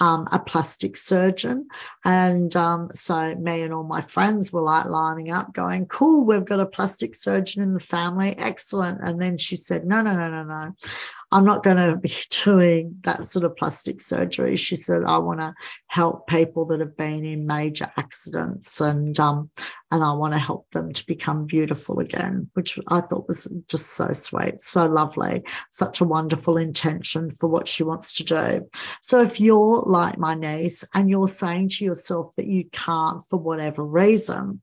[0.00, 1.68] um, a plastic surgeon.
[2.04, 6.44] And um, so me and all my friends were like lining up going, cool, we've
[6.44, 8.36] got a plastic surgeon in the family.
[8.36, 9.00] Excellent.
[9.02, 10.74] And then she said, no, no, no, no, no.
[11.30, 14.56] I'm not going to be doing that sort of plastic surgery.
[14.56, 15.54] She said, I want to
[15.86, 19.50] help people that have been in major accidents and, um,
[19.92, 23.90] and I want to help them to become beautiful again, which I thought was just
[23.90, 28.70] so sweet, so lovely, such a wonderful intention for what she wants to do.
[29.02, 33.38] So if you're like my niece and you're saying to yourself that you can't for
[33.38, 34.62] whatever reason,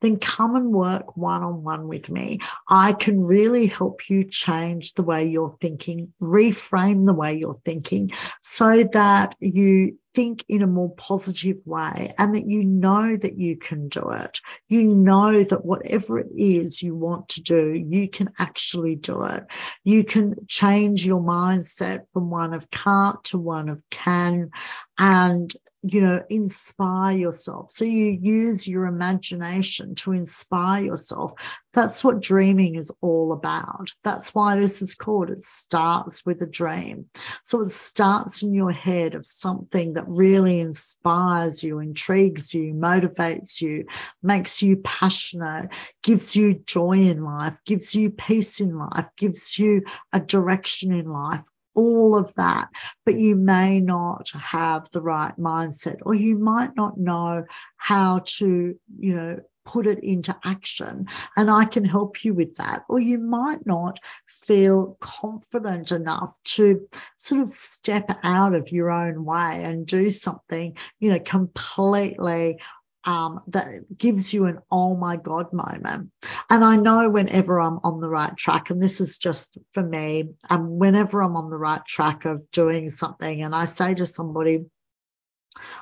[0.00, 2.40] then come and work one on one with me.
[2.68, 8.12] I can really help you change the way you're thinking, reframe the way you're thinking
[8.40, 13.56] so that you think in a more positive way and that you know that you
[13.56, 14.40] can do it.
[14.68, 19.44] You know that whatever it is you want to do, you can actually do it.
[19.84, 24.50] You can change your mindset from one of can't to one of can
[24.98, 27.70] and you know, inspire yourself.
[27.70, 31.32] So you use your imagination to inspire yourself.
[31.72, 33.90] That's what dreaming is all about.
[34.04, 37.06] That's why this is called it starts with a dream.
[37.42, 43.60] So it starts in your head of something that really inspires you, intrigues you, motivates
[43.60, 43.86] you,
[44.22, 45.70] makes you passionate,
[46.02, 51.06] gives you joy in life, gives you peace in life, gives you a direction in
[51.06, 51.42] life
[51.74, 52.68] all of that,
[53.04, 57.44] but you may not have the right mindset or you might not know
[57.76, 61.06] how to, you know, put it into action.
[61.36, 62.82] And I can help you with that.
[62.88, 69.24] Or you might not feel confident enough to sort of step out of your own
[69.24, 72.58] way and do something, you know, completely
[73.04, 76.10] um, that gives you an oh my God moment.
[76.50, 80.30] And I know whenever I'm on the right track, and this is just for me,
[80.50, 84.64] um, whenever I'm on the right track of doing something and I say to somebody,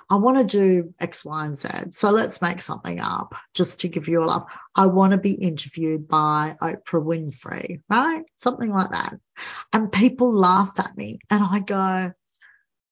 [0.09, 1.68] I want to do X, Y, and Z.
[1.91, 4.45] So let's make something up just to give you a laugh.
[4.75, 8.25] I want to be interviewed by Oprah Winfrey, right?
[8.35, 9.14] Something like that.
[9.73, 12.12] And people laugh at me and I go,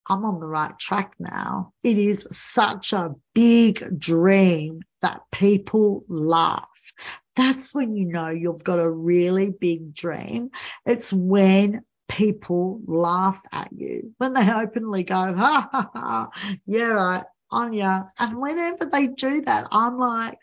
[0.09, 1.73] I'm on the right track now.
[1.83, 6.93] It is such a big dream that people laugh.
[7.37, 10.51] That's when you know you've got a really big dream.
[10.87, 16.29] It's when people laugh at you, when they openly go, ha ha ha,
[16.67, 18.05] yeah, right, on ya.
[18.19, 20.39] And whenever they do that, I'm like,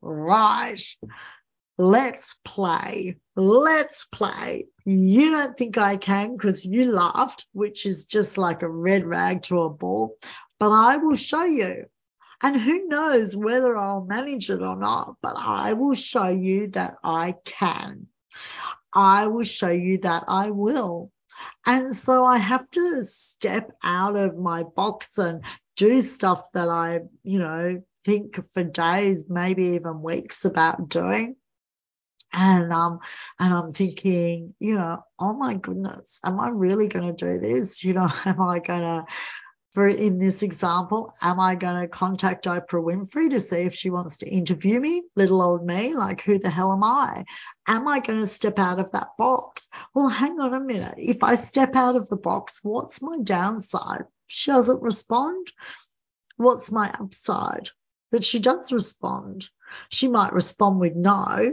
[0.00, 0.82] right,
[1.80, 3.16] let's play.
[3.36, 4.66] Let's play.
[4.84, 9.44] You don't think I can because you laughed, which is just like a red rag
[9.44, 10.16] to a ball,
[10.58, 11.86] but I will show you.
[12.42, 16.96] And who knows whether I'll manage it or not, but I will show you that
[17.02, 18.08] I can.
[18.92, 21.10] I will show you that I will.
[21.64, 25.42] And so I have to step out of my box and
[25.76, 31.36] do stuff that I, you know, think for days, maybe even weeks about doing.
[32.32, 33.00] And um,
[33.38, 37.82] and I'm thinking, you know, oh my goodness, am I really going to do this?
[37.82, 39.04] You know, am I going to
[39.72, 43.90] for in this example, am I going to contact Oprah Winfrey to see if she
[43.90, 45.04] wants to interview me?
[45.14, 47.24] Little old me, like who the hell am I?
[47.68, 49.68] Am I going to step out of that box?
[49.94, 50.96] Well, hang on a minute.
[50.98, 54.04] If I step out of the box, what's my downside?
[54.26, 55.52] She doesn't respond.
[56.36, 57.70] What's my upside?
[58.10, 59.48] That she does respond.
[59.88, 61.52] She might respond with no.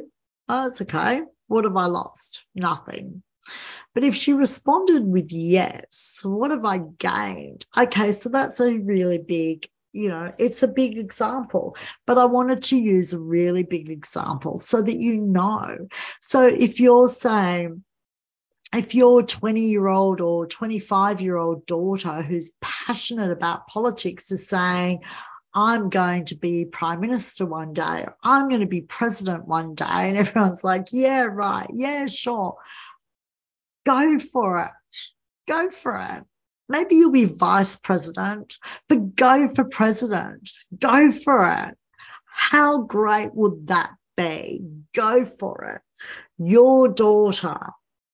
[0.49, 1.21] Oh, it's okay.
[1.47, 2.45] What have I lost?
[2.55, 3.23] Nothing.
[3.93, 7.65] But if she responded with yes, what have I gained?
[7.77, 11.75] Okay, so that's a really big, you know, it's a big example,
[12.05, 15.87] but I wanted to use a really big example so that you know.
[16.21, 17.83] So if you're saying,
[18.75, 24.47] if your 20 year old or 25 year old daughter who's passionate about politics is
[24.47, 25.03] saying,
[25.53, 29.85] I'm going to be prime minister one day, I'm going to be president one day,
[29.85, 32.57] and everyone's like, yeah, right, yeah, sure.
[33.85, 34.97] Go for it.
[35.47, 36.23] Go for it.
[36.69, 38.57] Maybe you'll be vice president,
[38.89, 40.49] but go for president.
[40.77, 41.77] Go for it.
[42.25, 44.61] How great would that be?
[44.93, 46.03] Go for it.
[46.37, 47.57] Your daughter,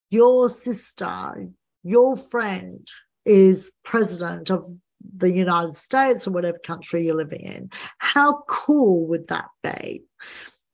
[0.09, 1.49] your sister,
[1.84, 2.88] your friend
[3.25, 4.69] is president of
[5.15, 7.69] the United States or whatever country you're living in.
[7.97, 10.03] How cool would that be?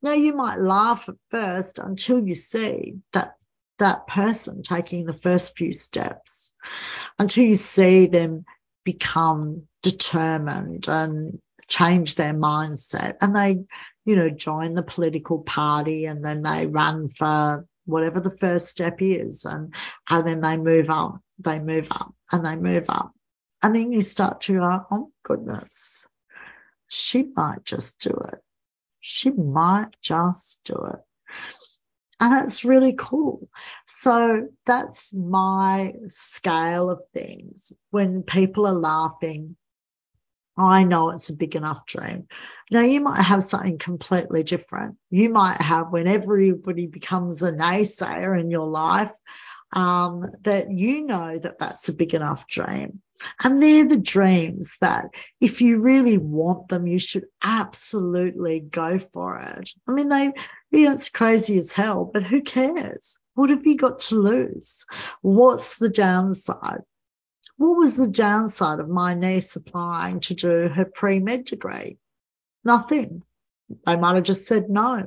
[0.02, 3.34] Now, you might laugh at first until you see that
[3.80, 6.54] that person taking the first few steps
[7.18, 8.44] until you see them
[8.84, 13.58] become determined and change their mindset and they
[14.04, 18.96] you know join the political party and then they run for whatever the first step
[19.00, 19.74] is and
[20.08, 23.12] and then they move up they move up and they move up
[23.62, 26.06] and then you start to go oh goodness
[26.88, 28.40] she might just do it
[29.00, 31.00] she might just do it
[32.20, 33.48] and it's really cool.
[33.86, 37.72] So that's my scale of things.
[37.90, 39.56] When people are laughing,
[40.56, 42.26] I know it's a big enough dream.
[42.70, 44.96] Now, you might have something completely different.
[45.08, 49.12] You might have when everybody becomes a naysayer in your life,
[49.72, 53.00] um, that you know that that's a big enough dream.
[53.42, 55.06] And they're the dreams that
[55.40, 59.70] if you really want them, you should absolutely go for it.
[59.86, 60.32] I mean, they,
[60.70, 63.18] yeah, it's crazy as hell, but who cares?
[63.34, 64.84] What have you got to lose?
[65.22, 66.82] What's the downside?
[67.56, 71.98] What was the downside of my niece applying to do her pre med degree?
[72.64, 73.22] Nothing.
[73.86, 75.06] They might have just said no.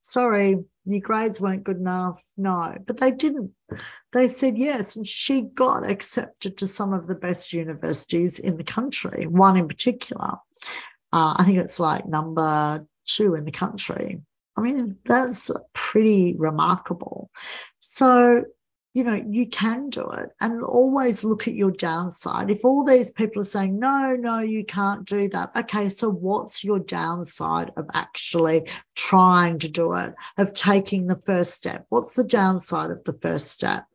[0.00, 2.22] Sorry, your grades weren't good enough.
[2.36, 3.52] No, but they didn't.
[4.12, 8.64] They said yes, and she got accepted to some of the best universities in the
[8.64, 10.36] country, one in particular.
[11.12, 14.20] Uh, I think it's like number two in the country.
[14.56, 17.30] I mean, that's pretty remarkable.
[17.78, 18.44] So,
[18.92, 22.50] you know, you can do it and always look at your downside.
[22.50, 25.52] If all these people are saying, no, no, you can't do that.
[25.56, 31.54] Okay, so what's your downside of actually trying to do it, of taking the first
[31.54, 31.86] step?
[31.88, 33.86] What's the downside of the first step?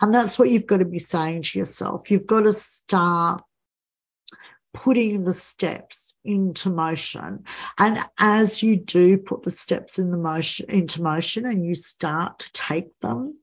[0.00, 2.10] And that's what you've got to be saying to yourself.
[2.10, 3.42] You've got to start
[4.72, 7.44] putting the steps into motion.
[7.76, 12.40] And as you do put the steps in the motion into motion and you start
[12.40, 13.36] to take them,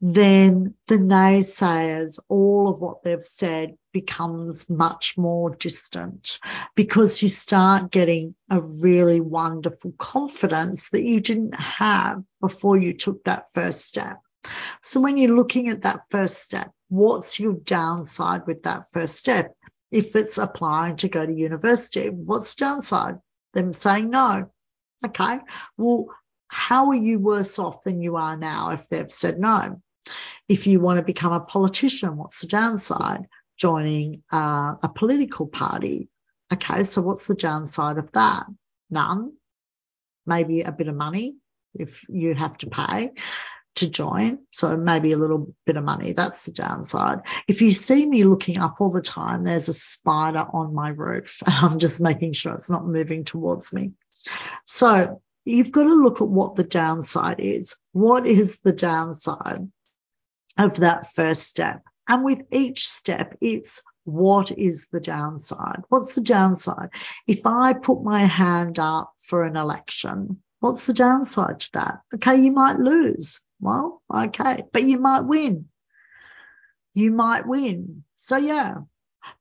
[0.00, 6.38] then the naysayers, all of what they've said becomes much more distant
[6.76, 13.24] because you start getting a really wonderful confidence that you didn't have before you took
[13.24, 14.20] that first step.
[14.82, 19.54] So when you're looking at that first step, what's your downside with that first step?
[19.90, 22.08] if it's applying to go to university.
[22.08, 23.18] What's downside?
[23.54, 24.50] Them saying no.
[25.04, 25.40] Okay.
[25.76, 26.06] Well,
[26.48, 29.80] how are you worse off than you are now if they've said no?
[30.48, 33.26] If you want to become a politician, what's the downside?
[33.56, 36.08] joining uh, a political party.
[36.50, 38.46] Okay, so what's the downside of that?
[38.88, 39.32] None.
[40.24, 41.36] Maybe a bit of money
[41.74, 43.12] if you have to pay
[43.76, 44.38] to join.
[44.50, 46.12] So maybe a little bit of money.
[46.12, 47.20] That's the downside.
[47.48, 51.42] If you see me looking up all the time, there's a spider on my roof.
[51.46, 53.92] I'm just making sure it's not moving towards me.
[54.64, 57.76] So you've got to look at what the downside is.
[57.92, 59.70] What is the downside
[60.58, 61.82] of that first step?
[62.08, 65.82] And with each step, it's what is the downside?
[65.88, 66.90] What's the downside?
[67.26, 72.00] If I put my hand up for an election, what's the downside to that?
[72.14, 73.42] Okay, you might lose.
[73.60, 75.66] Well, okay, but you might win.
[76.94, 78.04] You might win.
[78.14, 78.74] So, yeah,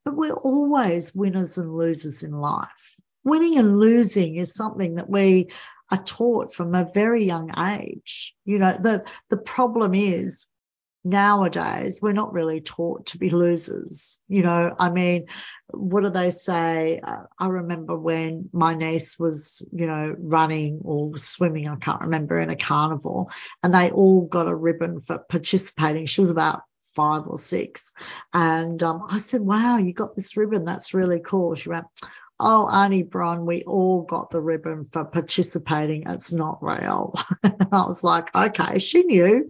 [0.03, 2.99] but we're always winners and losers in life.
[3.23, 5.49] Winning and losing is something that we
[5.91, 8.35] are taught from a very young age.
[8.45, 10.47] You know, the, the problem is
[11.09, 14.17] nowadays we're not really taught to be losers.
[14.27, 15.27] You know, I mean,
[15.71, 16.99] what do they say?
[16.99, 22.39] Uh, I remember when my niece was, you know, running or swimming, I can't remember,
[22.39, 23.31] in a carnival,
[23.63, 26.05] and they all got a ribbon for participating.
[26.05, 26.61] She was about
[26.95, 27.93] five or six.
[28.33, 30.65] And um, I said, Wow, you got this ribbon.
[30.65, 31.55] That's really cool.
[31.55, 31.85] She went,
[32.41, 36.03] Oh, Auntie Bron, we all got the ribbon for participating.
[36.07, 37.13] It's not real.
[37.43, 39.49] I was like, okay, she knew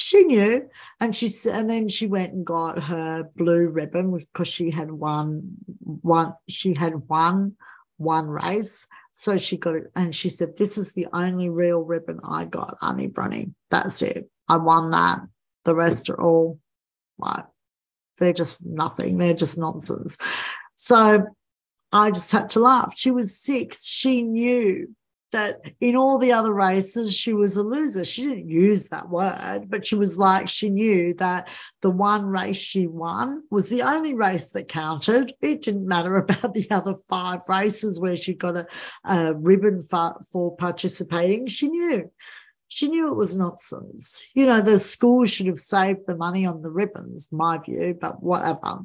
[0.00, 4.70] she knew and she and then she went and got her blue ribbon because she
[4.70, 7.56] had won one she had won
[7.98, 8.88] one race.
[9.12, 12.78] So she got it and she said this is the only real ribbon i got
[12.80, 14.30] Auntie Bronnie that's it.
[14.48, 15.20] I won that.
[15.64, 16.58] The rest are all
[17.18, 17.44] like
[18.18, 19.18] they're just nothing.
[19.18, 20.16] They're just nonsense.
[20.74, 21.26] So
[21.92, 22.94] i just had to laugh.
[22.96, 23.84] She was six.
[23.84, 24.94] She knew
[25.32, 28.04] that in all the other races she was a loser.
[28.04, 31.48] She didn't use that word, but she was like she knew that
[31.80, 35.34] the one race she won was the only race that counted.
[35.40, 38.66] It didn't matter about the other five races where she got a,
[39.04, 41.46] a ribbon for, for participating.
[41.46, 42.10] She knew.
[42.68, 44.24] She knew it was nonsense.
[44.32, 48.22] You know, the school should have saved the money on the ribbons, my view, but
[48.22, 48.80] whatever.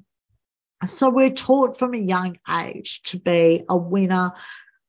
[0.86, 4.34] So we're taught from a young age to be a winner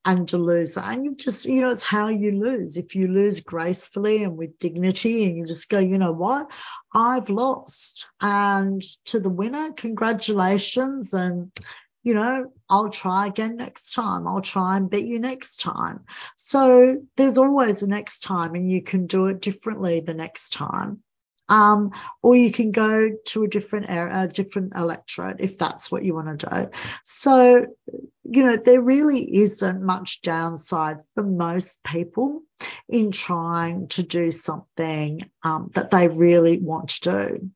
[0.06, 0.76] and to lose.
[0.76, 2.76] And you just, you know, it's how you lose.
[2.76, 6.52] If you lose gracefully and with dignity and you just go, you know what,
[6.94, 8.06] I've lost.
[8.20, 11.12] And to the winner, congratulations.
[11.12, 11.50] And,
[12.04, 14.28] you know, I'll try again next time.
[14.28, 16.04] I'll try and beat you next time.
[16.36, 21.02] So there's always a next time and you can do it differently the next time.
[21.48, 21.92] Um,
[22.22, 26.14] or you can go to a different area, a different electorate if that's what you
[26.14, 26.70] want to do.
[27.04, 27.66] So,
[28.24, 32.42] you know, there really isn't much downside for most people
[32.88, 37.50] in trying to do something um, that they really want to do.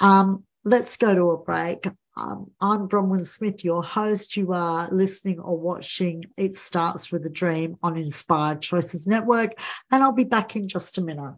[0.00, 1.86] Um, let's go to a break.
[2.18, 4.38] Um, I'm Bronwyn Smith, your host.
[4.38, 9.58] You are listening or watching It Starts with a Dream on Inspired Choices Network,
[9.90, 11.34] and I'll be back in just a minute.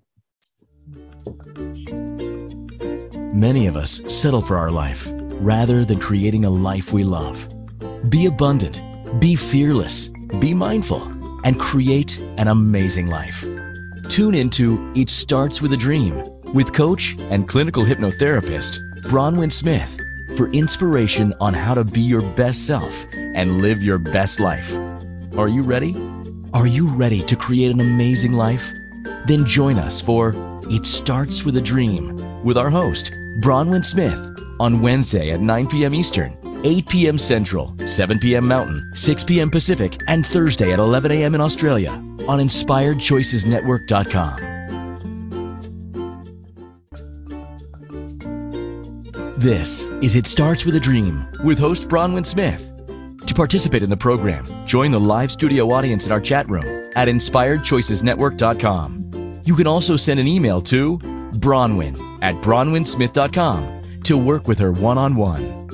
[3.39, 7.47] Many of us settle for our life rather than creating a life we love.
[8.11, 8.82] Be abundant,
[9.20, 11.05] be fearless, be mindful,
[11.45, 13.45] and create an amazing life.
[14.09, 16.20] Tune into It Starts with a Dream
[16.53, 19.97] with coach and clinical hypnotherapist Bronwyn Smith
[20.36, 24.74] for inspiration on how to be your best self and live your best life.
[25.39, 25.95] Are you ready?
[26.53, 28.72] Are you ready to create an amazing life?
[29.28, 30.34] Then join us for
[30.68, 34.20] It Starts with a Dream with our host, Bronwyn Smith,
[34.59, 35.95] on Wednesday at 9 p.m.
[35.95, 37.18] Eastern, 8 p.m.
[37.18, 38.49] Central, 7 p.m.
[38.49, 39.51] Mountain, 6 p.m.
[39.51, 41.35] Pacific, and Thursday at 11 a.m.
[41.37, 44.57] in Australia on InspiredChoicesNetwork.com.
[49.39, 52.72] This is It Starts with a Dream with host Bronwyn Smith.
[53.26, 56.64] To participate in the program, join the live studio audience in our chat room
[56.97, 59.43] at InspiredChoicesNetwork.com.
[59.45, 60.99] You can also send an email to
[61.33, 65.68] Bronwyn at bronwynsmith.com to work with her one on one.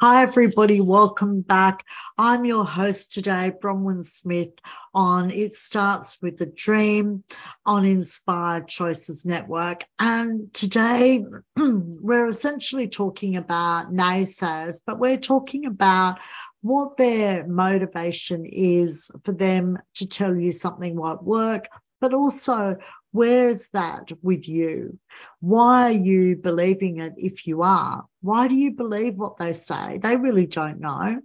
[0.00, 0.80] Hi, everybody.
[0.80, 1.84] Welcome back.
[2.16, 4.50] I'm your host today, Bronwyn Smith,
[4.94, 7.24] on It Starts with a Dream
[7.66, 9.82] on Inspired Choices Network.
[9.98, 11.24] And today
[11.56, 16.20] we're essentially talking about naysayers, but we're talking about
[16.60, 21.66] what their motivation is for them to tell you something won't work,
[22.00, 22.76] but also
[23.12, 24.98] where's that with you?
[25.40, 28.04] Why are you believing it if you are?
[28.22, 29.98] Why do you believe what they say?
[30.02, 31.20] They really don't know.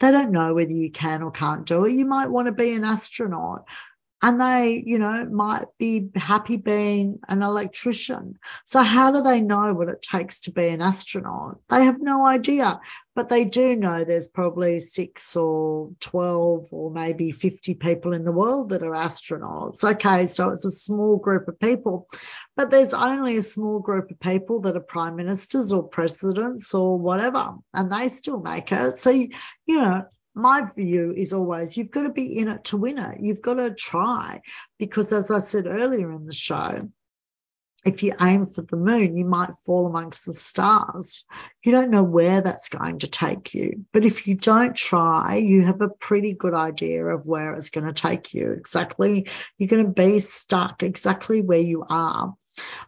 [0.00, 1.92] They don't know whether you can or can't do it.
[1.92, 3.64] You might want to be an astronaut.
[4.26, 8.36] And they, you know, might be happy being an electrician.
[8.64, 11.60] So how do they know what it takes to be an astronaut?
[11.68, 12.80] They have no idea,
[13.14, 18.32] but they do know there's probably six or 12 or maybe 50 people in the
[18.32, 19.84] world that are astronauts.
[19.84, 22.08] Okay, so it's a small group of people,
[22.56, 26.98] but there's only a small group of people that are prime ministers or presidents or
[26.98, 28.98] whatever, and they still make it.
[28.98, 29.30] So, you
[29.68, 30.04] know,
[30.36, 33.18] my view is always you've got to be in it to win it.
[33.20, 34.42] You've got to try
[34.78, 36.88] because, as I said earlier in the show,
[37.86, 41.24] if you aim for the moon, you might fall amongst the stars.
[41.64, 43.86] You don't know where that's going to take you.
[43.92, 47.86] But if you don't try, you have a pretty good idea of where it's going
[47.86, 48.50] to take you.
[48.52, 49.28] Exactly.
[49.56, 52.34] You're going to be stuck exactly where you are.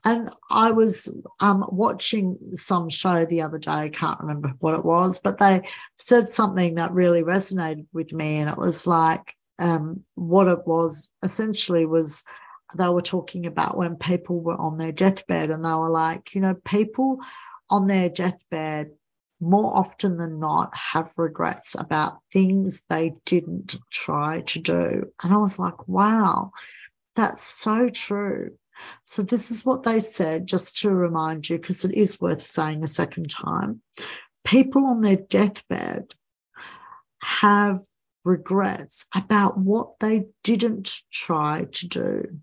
[0.04, 4.84] And I was um, watching some show the other day, I can't remember what it
[4.84, 5.62] was, but they
[5.98, 8.38] said something that really resonated with me.
[8.38, 12.24] And it was like um, what it was essentially was
[12.76, 16.40] they were talking about when people were on their deathbed and they were like, you
[16.40, 17.20] know, people
[17.70, 18.90] on their deathbed
[19.40, 25.12] more often than not have regrets about things they didn't try to do.
[25.22, 26.52] And I was like, wow,
[27.14, 28.56] that's so true.
[29.04, 32.84] So this is what they said, just to remind you, because it is worth saying
[32.84, 33.80] a second time.
[34.48, 36.14] People on their deathbed
[37.20, 37.84] have
[38.24, 42.40] regrets about what they didn't try to do.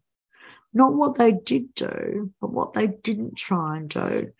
[0.71, 4.31] Not what they did do, but what they didn't try and do.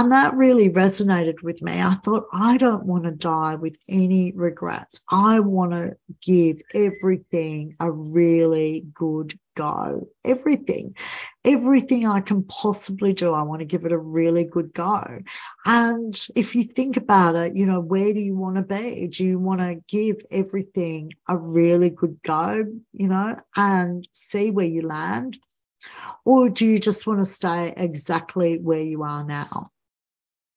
[0.00, 1.78] And that really resonated with me.
[1.78, 5.02] I thought, I don't want to die with any regrets.
[5.10, 10.08] I want to give everything a really good go.
[10.24, 10.96] Everything,
[11.44, 15.20] everything I can possibly do, I want to give it a really good go.
[15.66, 19.06] And if you think about it, you know, where do you want to be?
[19.06, 24.64] Do you want to give everything a really good go, you know, and see where
[24.64, 25.38] you land?
[26.24, 29.70] Or do you just want to stay exactly where you are now?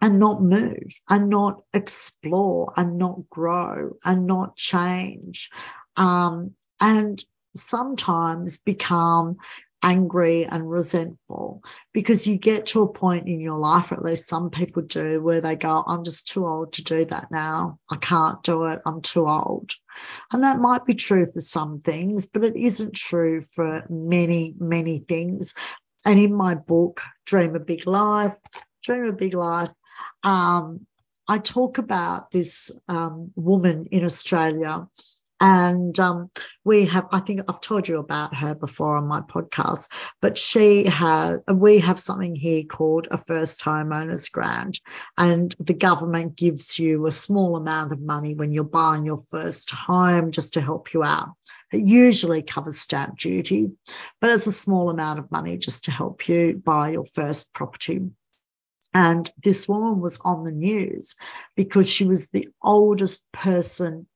[0.03, 5.49] And not move and not explore and not grow and not change.
[5.95, 7.23] Um, and
[7.55, 9.37] sometimes become
[9.81, 14.27] angry and resentful because you get to a point in your life, or at least
[14.27, 17.79] some people do, where they go, I'm just too old to do that now.
[17.89, 18.81] I can't do it.
[18.85, 19.71] I'm too old.
[20.33, 24.99] And that might be true for some things, but it isn't true for many, many
[24.99, 25.53] things.
[26.05, 28.35] And in my book, Dream a Big Life,
[28.83, 29.69] Dream a Big Life,
[30.23, 30.85] um,
[31.27, 34.87] I talk about this um, woman in Australia.
[35.45, 36.31] And um,
[36.63, 39.91] we have, I think I've told you about her before on my podcast,
[40.21, 44.79] but she had, we have something here called a first homeowners grant.
[45.17, 49.71] And the government gives you a small amount of money when you're buying your first
[49.71, 51.31] home just to help you out.
[51.73, 53.71] It usually covers stamp duty,
[54.21, 57.99] but it's a small amount of money just to help you buy your first property.
[58.93, 61.15] And this woman was on the news
[61.55, 64.07] because she was the oldest person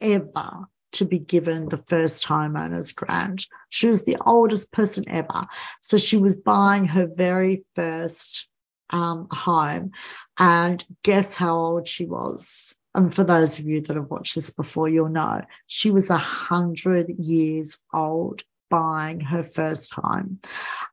[0.00, 3.46] ever to be given the first homeowners grant.
[3.70, 5.46] She was the oldest person ever.
[5.80, 8.48] So she was buying her very first
[8.90, 9.92] um, home.
[10.38, 12.74] And guess how old she was?
[12.94, 16.18] And for those of you that have watched this before, you'll know she was a
[16.18, 20.40] hundred years old buying her first home.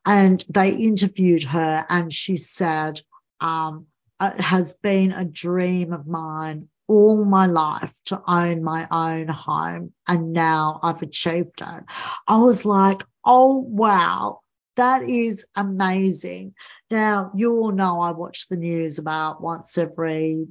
[0.06, 3.00] And they interviewed her and she said,
[3.40, 3.86] um,
[4.18, 9.92] has been a dream of mine all my life to own my own home.
[10.08, 11.84] And now I've achieved it.
[12.26, 14.40] I was like, oh, wow,
[14.74, 16.54] that is amazing.
[16.90, 20.48] Now, you all know I watch the news about once every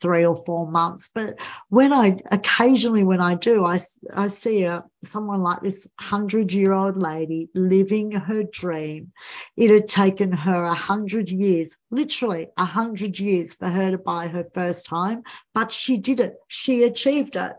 [0.00, 1.10] three or four months.
[1.14, 1.38] But
[1.68, 3.80] when I occasionally, when I do, I,
[4.14, 9.12] I see a, someone like this hundred year old lady living her dream.
[9.56, 14.28] It had taken her a hundred years, literally a hundred years for her to buy
[14.28, 15.22] her first home,
[15.54, 16.34] but she did it.
[16.48, 17.52] She achieved it.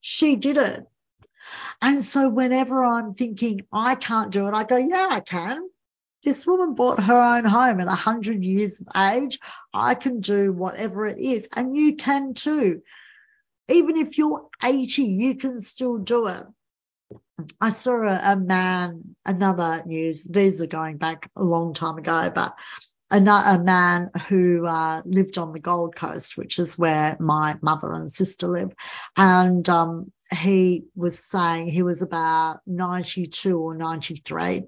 [0.00, 0.86] She did it.
[1.80, 5.68] And so whenever I'm thinking I can't do it, I go, yeah, I can.
[6.22, 9.38] This woman bought her own home at 100 years of age.
[9.72, 12.82] I can do whatever it is, and you can too.
[13.68, 16.44] Even if you're 80, you can still do it.
[17.60, 22.30] I saw a, a man, another news, these are going back a long time ago,
[22.34, 22.54] but
[23.10, 27.92] a, a man who uh, lived on the Gold Coast, which is where my mother
[27.92, 28.72] and sister live.
[29.16, 34.64] And um, he was saying he was about 92 or 93.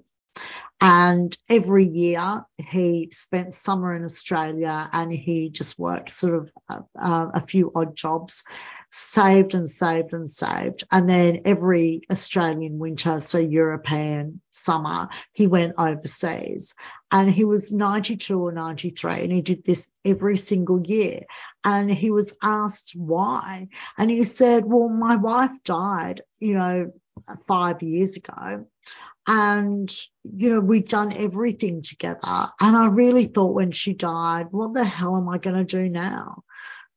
[0.81, 6.51] And every year he spent summer in Australia and he just worked sort of
[6.95, 8.43] a, a few odd jobs
[8.91, 10.83] saved and saved and saved.
[10.91, 16.73] And then every Australian winter, so European summer, he went overseas.
[17.11, 21.21] And he was 92 or 93, and he did this every single year.
[21.63, 23.67] And he was asked why.
[23.97, 26.91] And he said, Well, my wife died, you know,
[27.47, 28.65] five years ago.
[29.27, 29.93] And
[30.23, 32.19] you know we'd done everything together.
[32.59, 35.89] And i really thought when she died what the hell am i going to do
[35.89, 36.43] now?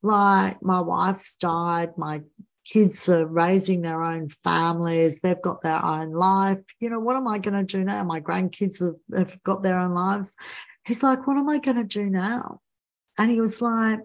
[0.03, 2.23] Like my wife's died my
[2.64, 6.61] kids are raising their own families they've got their own life.
[6.79, 8.05] You know what am i going to do now?
[8.05, 10.37] My grandkids have, have got their own lives.
[10.87, 12.61] He's like what am i going to do now?
[13.18, 14.01] And he was like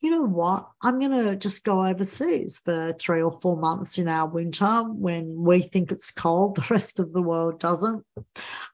[0.00, 0.68] you know what?
[0.80, 5.42] I'm going to just go overseas for three or four months in our winter when
[5.42, 8.04] we think it's cold, the rest of the world doesn't.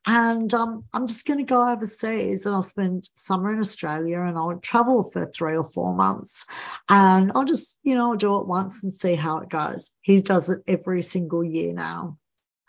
[0.07, 4.39] And um, I'm just going to go overseas and I'll spend summer in Australia and
[4.39, 6.47] I'll travel for three or four months.
[6.89, 9.91] And I'll just, you know, I'll do it once and see how it goes.
[10.03, 12.18] He does it every single year now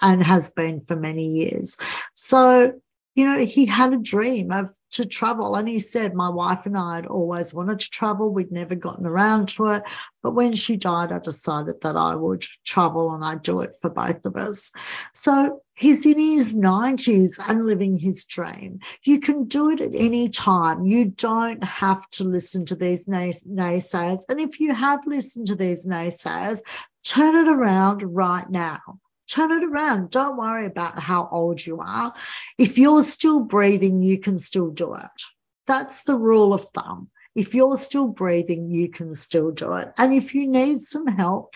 [0.02, 1.78] and has been for many years.
[2.16, 2.74] So
[3.18, 5.56] you know, he had a dream of to travel.
[5.56, 8.32] And he said, My wife and I had always wanted to travel.
[8.32, 9.84] We'd never gotten around to it.
[10.22, 13.90] But when she died, I decided that I would travel and I'd do it for
[13.90, 14.72] both of us.
[15.16, 18.82] So he's in his 90s and living his dream.
[19.02, 20.86] You can do it at any time.
[20.86, 24.26] You don't have to listen to these naysayers.
[24.30, 26.62] And if you have listened to these naysayers,
[27.04, 30.10] turn it around right now turn it around.
[30.10, 32.14] Don't worry about how old you are.
[32.58, 35.24] If you're still breathing, you can still do it.
[35.66, 37.10] That's the rule of thumb.
[37.36, 39.94] If you're still breathing, you can still do it.
[39.98, 41.54] And if you need some help,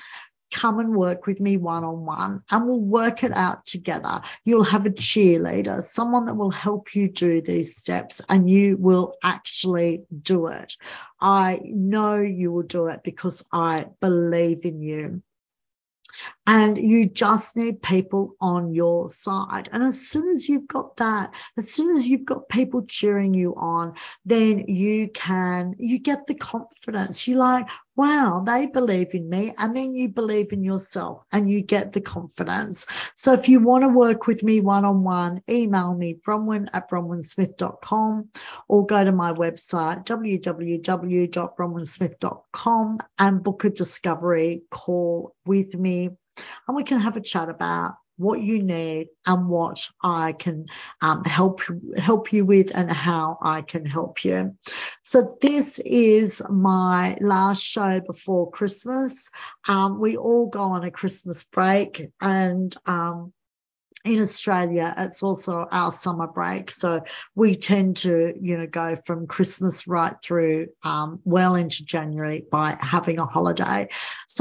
[0.52, 4.22] come and work with me one on one and we'll work it out together.
[4.44, 9.16] You'll have a cheerleader, someone that will help you do these steps and you will
[9.24, 10.76] actually do it.
[11.20, 15.24] I know you will do it because I believe in you.
[16.48, 19.70] And you just need people on your side.
[19.72, 23.54] And as soon as you've got that, as soon as you've got people cheering you
[23.56, 23.94] on,
[24.26, 27.28] then you can, you get the confidence.
[27.28, 27.70] You like,
[28.02, 29.54] wow, they believe in me.
[29.60, 32.88] And then you believe in yourself and you get the confidence.
[33.16, 36.90] So if you want to work with me one on one, email me bronwyn at
[36.90, 38.30] bronwynsmith.com
[38.68, 46.10] or go to my website, www.bronwynsmith.com and book a discovery call with me
[46.68, 47.92] and we can have a chat about
[48.22, 50.68] what you need and what I can
[51.02, 51.62] um, help
[51.98, 54.56] help you with and how I can help you.
[55.12, 59.30] So this is my last show before Christmas.
[59.68, 63.34] Um, we all go on a Christmas break and um,
[64.04, 66.72] in Australia, it's also our summer break.
[66.72, 67.02] So
[67.36, 72.78] we tend to, you know, go from Christmas right through um, well into January by
[72.80, 73.90] having a holiday.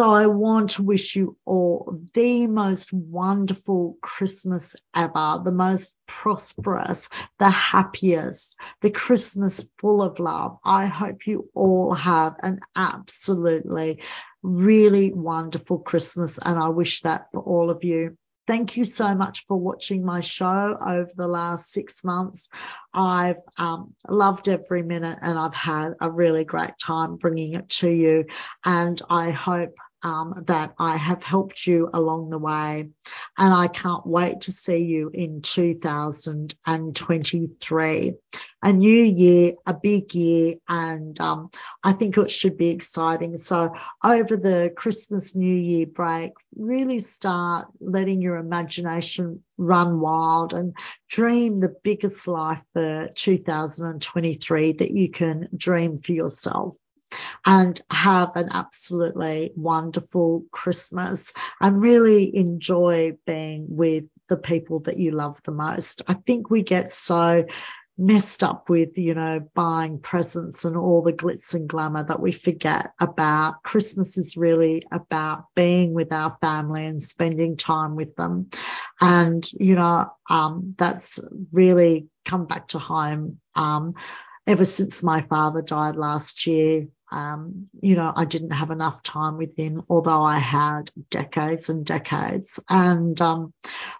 [0.00, 7.10] So I want to wish you all the most wonderful Christmas ever, the most prosperous,
[7.38, 10.56] the happiest, the Christmas full of love.
[10.64, 14.00] I hope you all have an absolutely
[14.42, 16.38] really wonderful Christmas.
[16.38, 18.16] And I wish that for all of you.
[18.46, 22.48] Thank you so much for watching my show over the last six months.
[22.94, 27.90] I've um, loved every minute and I've had a really great time bringing it to
[27.90, 28.24] you.
[28.64, 32.88] And I hope um, that I have helped you along the way.
[33.38, 38.12] And I can't wait to see you in 2023.
[38.62, 41.48] A new year, a big year, and um,
[41.82, 43.38] I think it should be exciting.
[43.38, 43.74] So,
[44.04, 50.74] over the Christmas New Year break, really start letting your imagination run wild and
[51.08, 56.76] dream the biggest life for 2023 that you can dream for yourself
[57.46, 65.12] and have an absolutely wonderful Christmas and really enjoy being with the people that you
[65.12, 66.02] love the most.
[66.06, 67.44] I think we get so
[68.00, 72.32] messed up with, you know, buying presents and all the glitz and glamour that we
[72.32, 73.62] forget about.
[73.62, 78.48] Christmas is really about being with our family and spending time with them.
[79.02, 81.20] And, you know, um, that's
[81.52, 83.38] really come back to home.
[83.54, 83.94] Um,
[84.46, 89.36] ever since my father died last year, um, you know, I didn't have enough time
[89.36, 92.60] with him, although I had decades and decades.
[92.68, 93.52] And, um,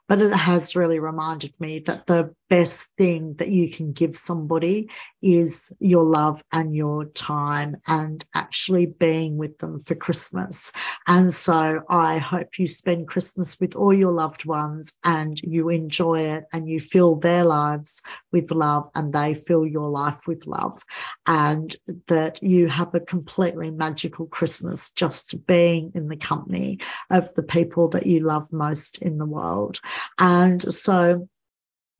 [0.09, 4.91] but it has really reminded me that the best thing that you can give somebody
[5.23, 10.73] is your love and your time and actually being with them for Christmas.
[11.07, 16.21] And so I hope you spend Christmas with all your loved ones and you enjoy
[16.35, 18.03] it and you fill their lives
[18.33, 20.83] with love and they fill your life with love
[21.27, 21.75] and
[22.09, 26.78] that you have a a completely magical Christmas just being in the company
[27.09, 29.80] of the people that you love most in the world.
[30.18, 31.28] And so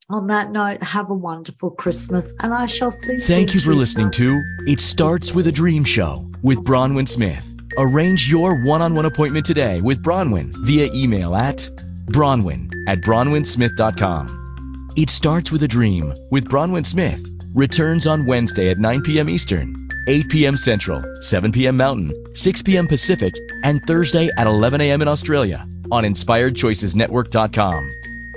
[0.09, 3.21] on that note, have a wonderful Christmas and I shall see you.
[3.21, 7.47] Thank you for listening to It Starts with a Dream Show with Bronwyn Smith.
[7.79, 11.59] Arrange your one on one appointment today with Bronwyn via email at
[12.07, 14.93] bronwyn at bronwynsmith.com.
[14.97, 17.25] It Starts with a Dream with Bronwyn Smith
[17.55, 19.29] returns on Wednesday at 9 p.m.
[19.29, 20.57] Eastern, 8 p.m.
[20.57, 21.77] Central, 7 p.m.
[21.77, 22.87] Mountain, 6 p.m.
[22.87, 23.35] Pacific,
[23.65, 25.03] and Thursday at 11 a.m.
[25.03, 27.91] in Australia on InspiredChoicesNetwork.com.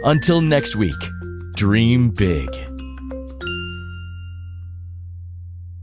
[0.06, 0.96] Until next week,
[1.56, 2.50] dream big.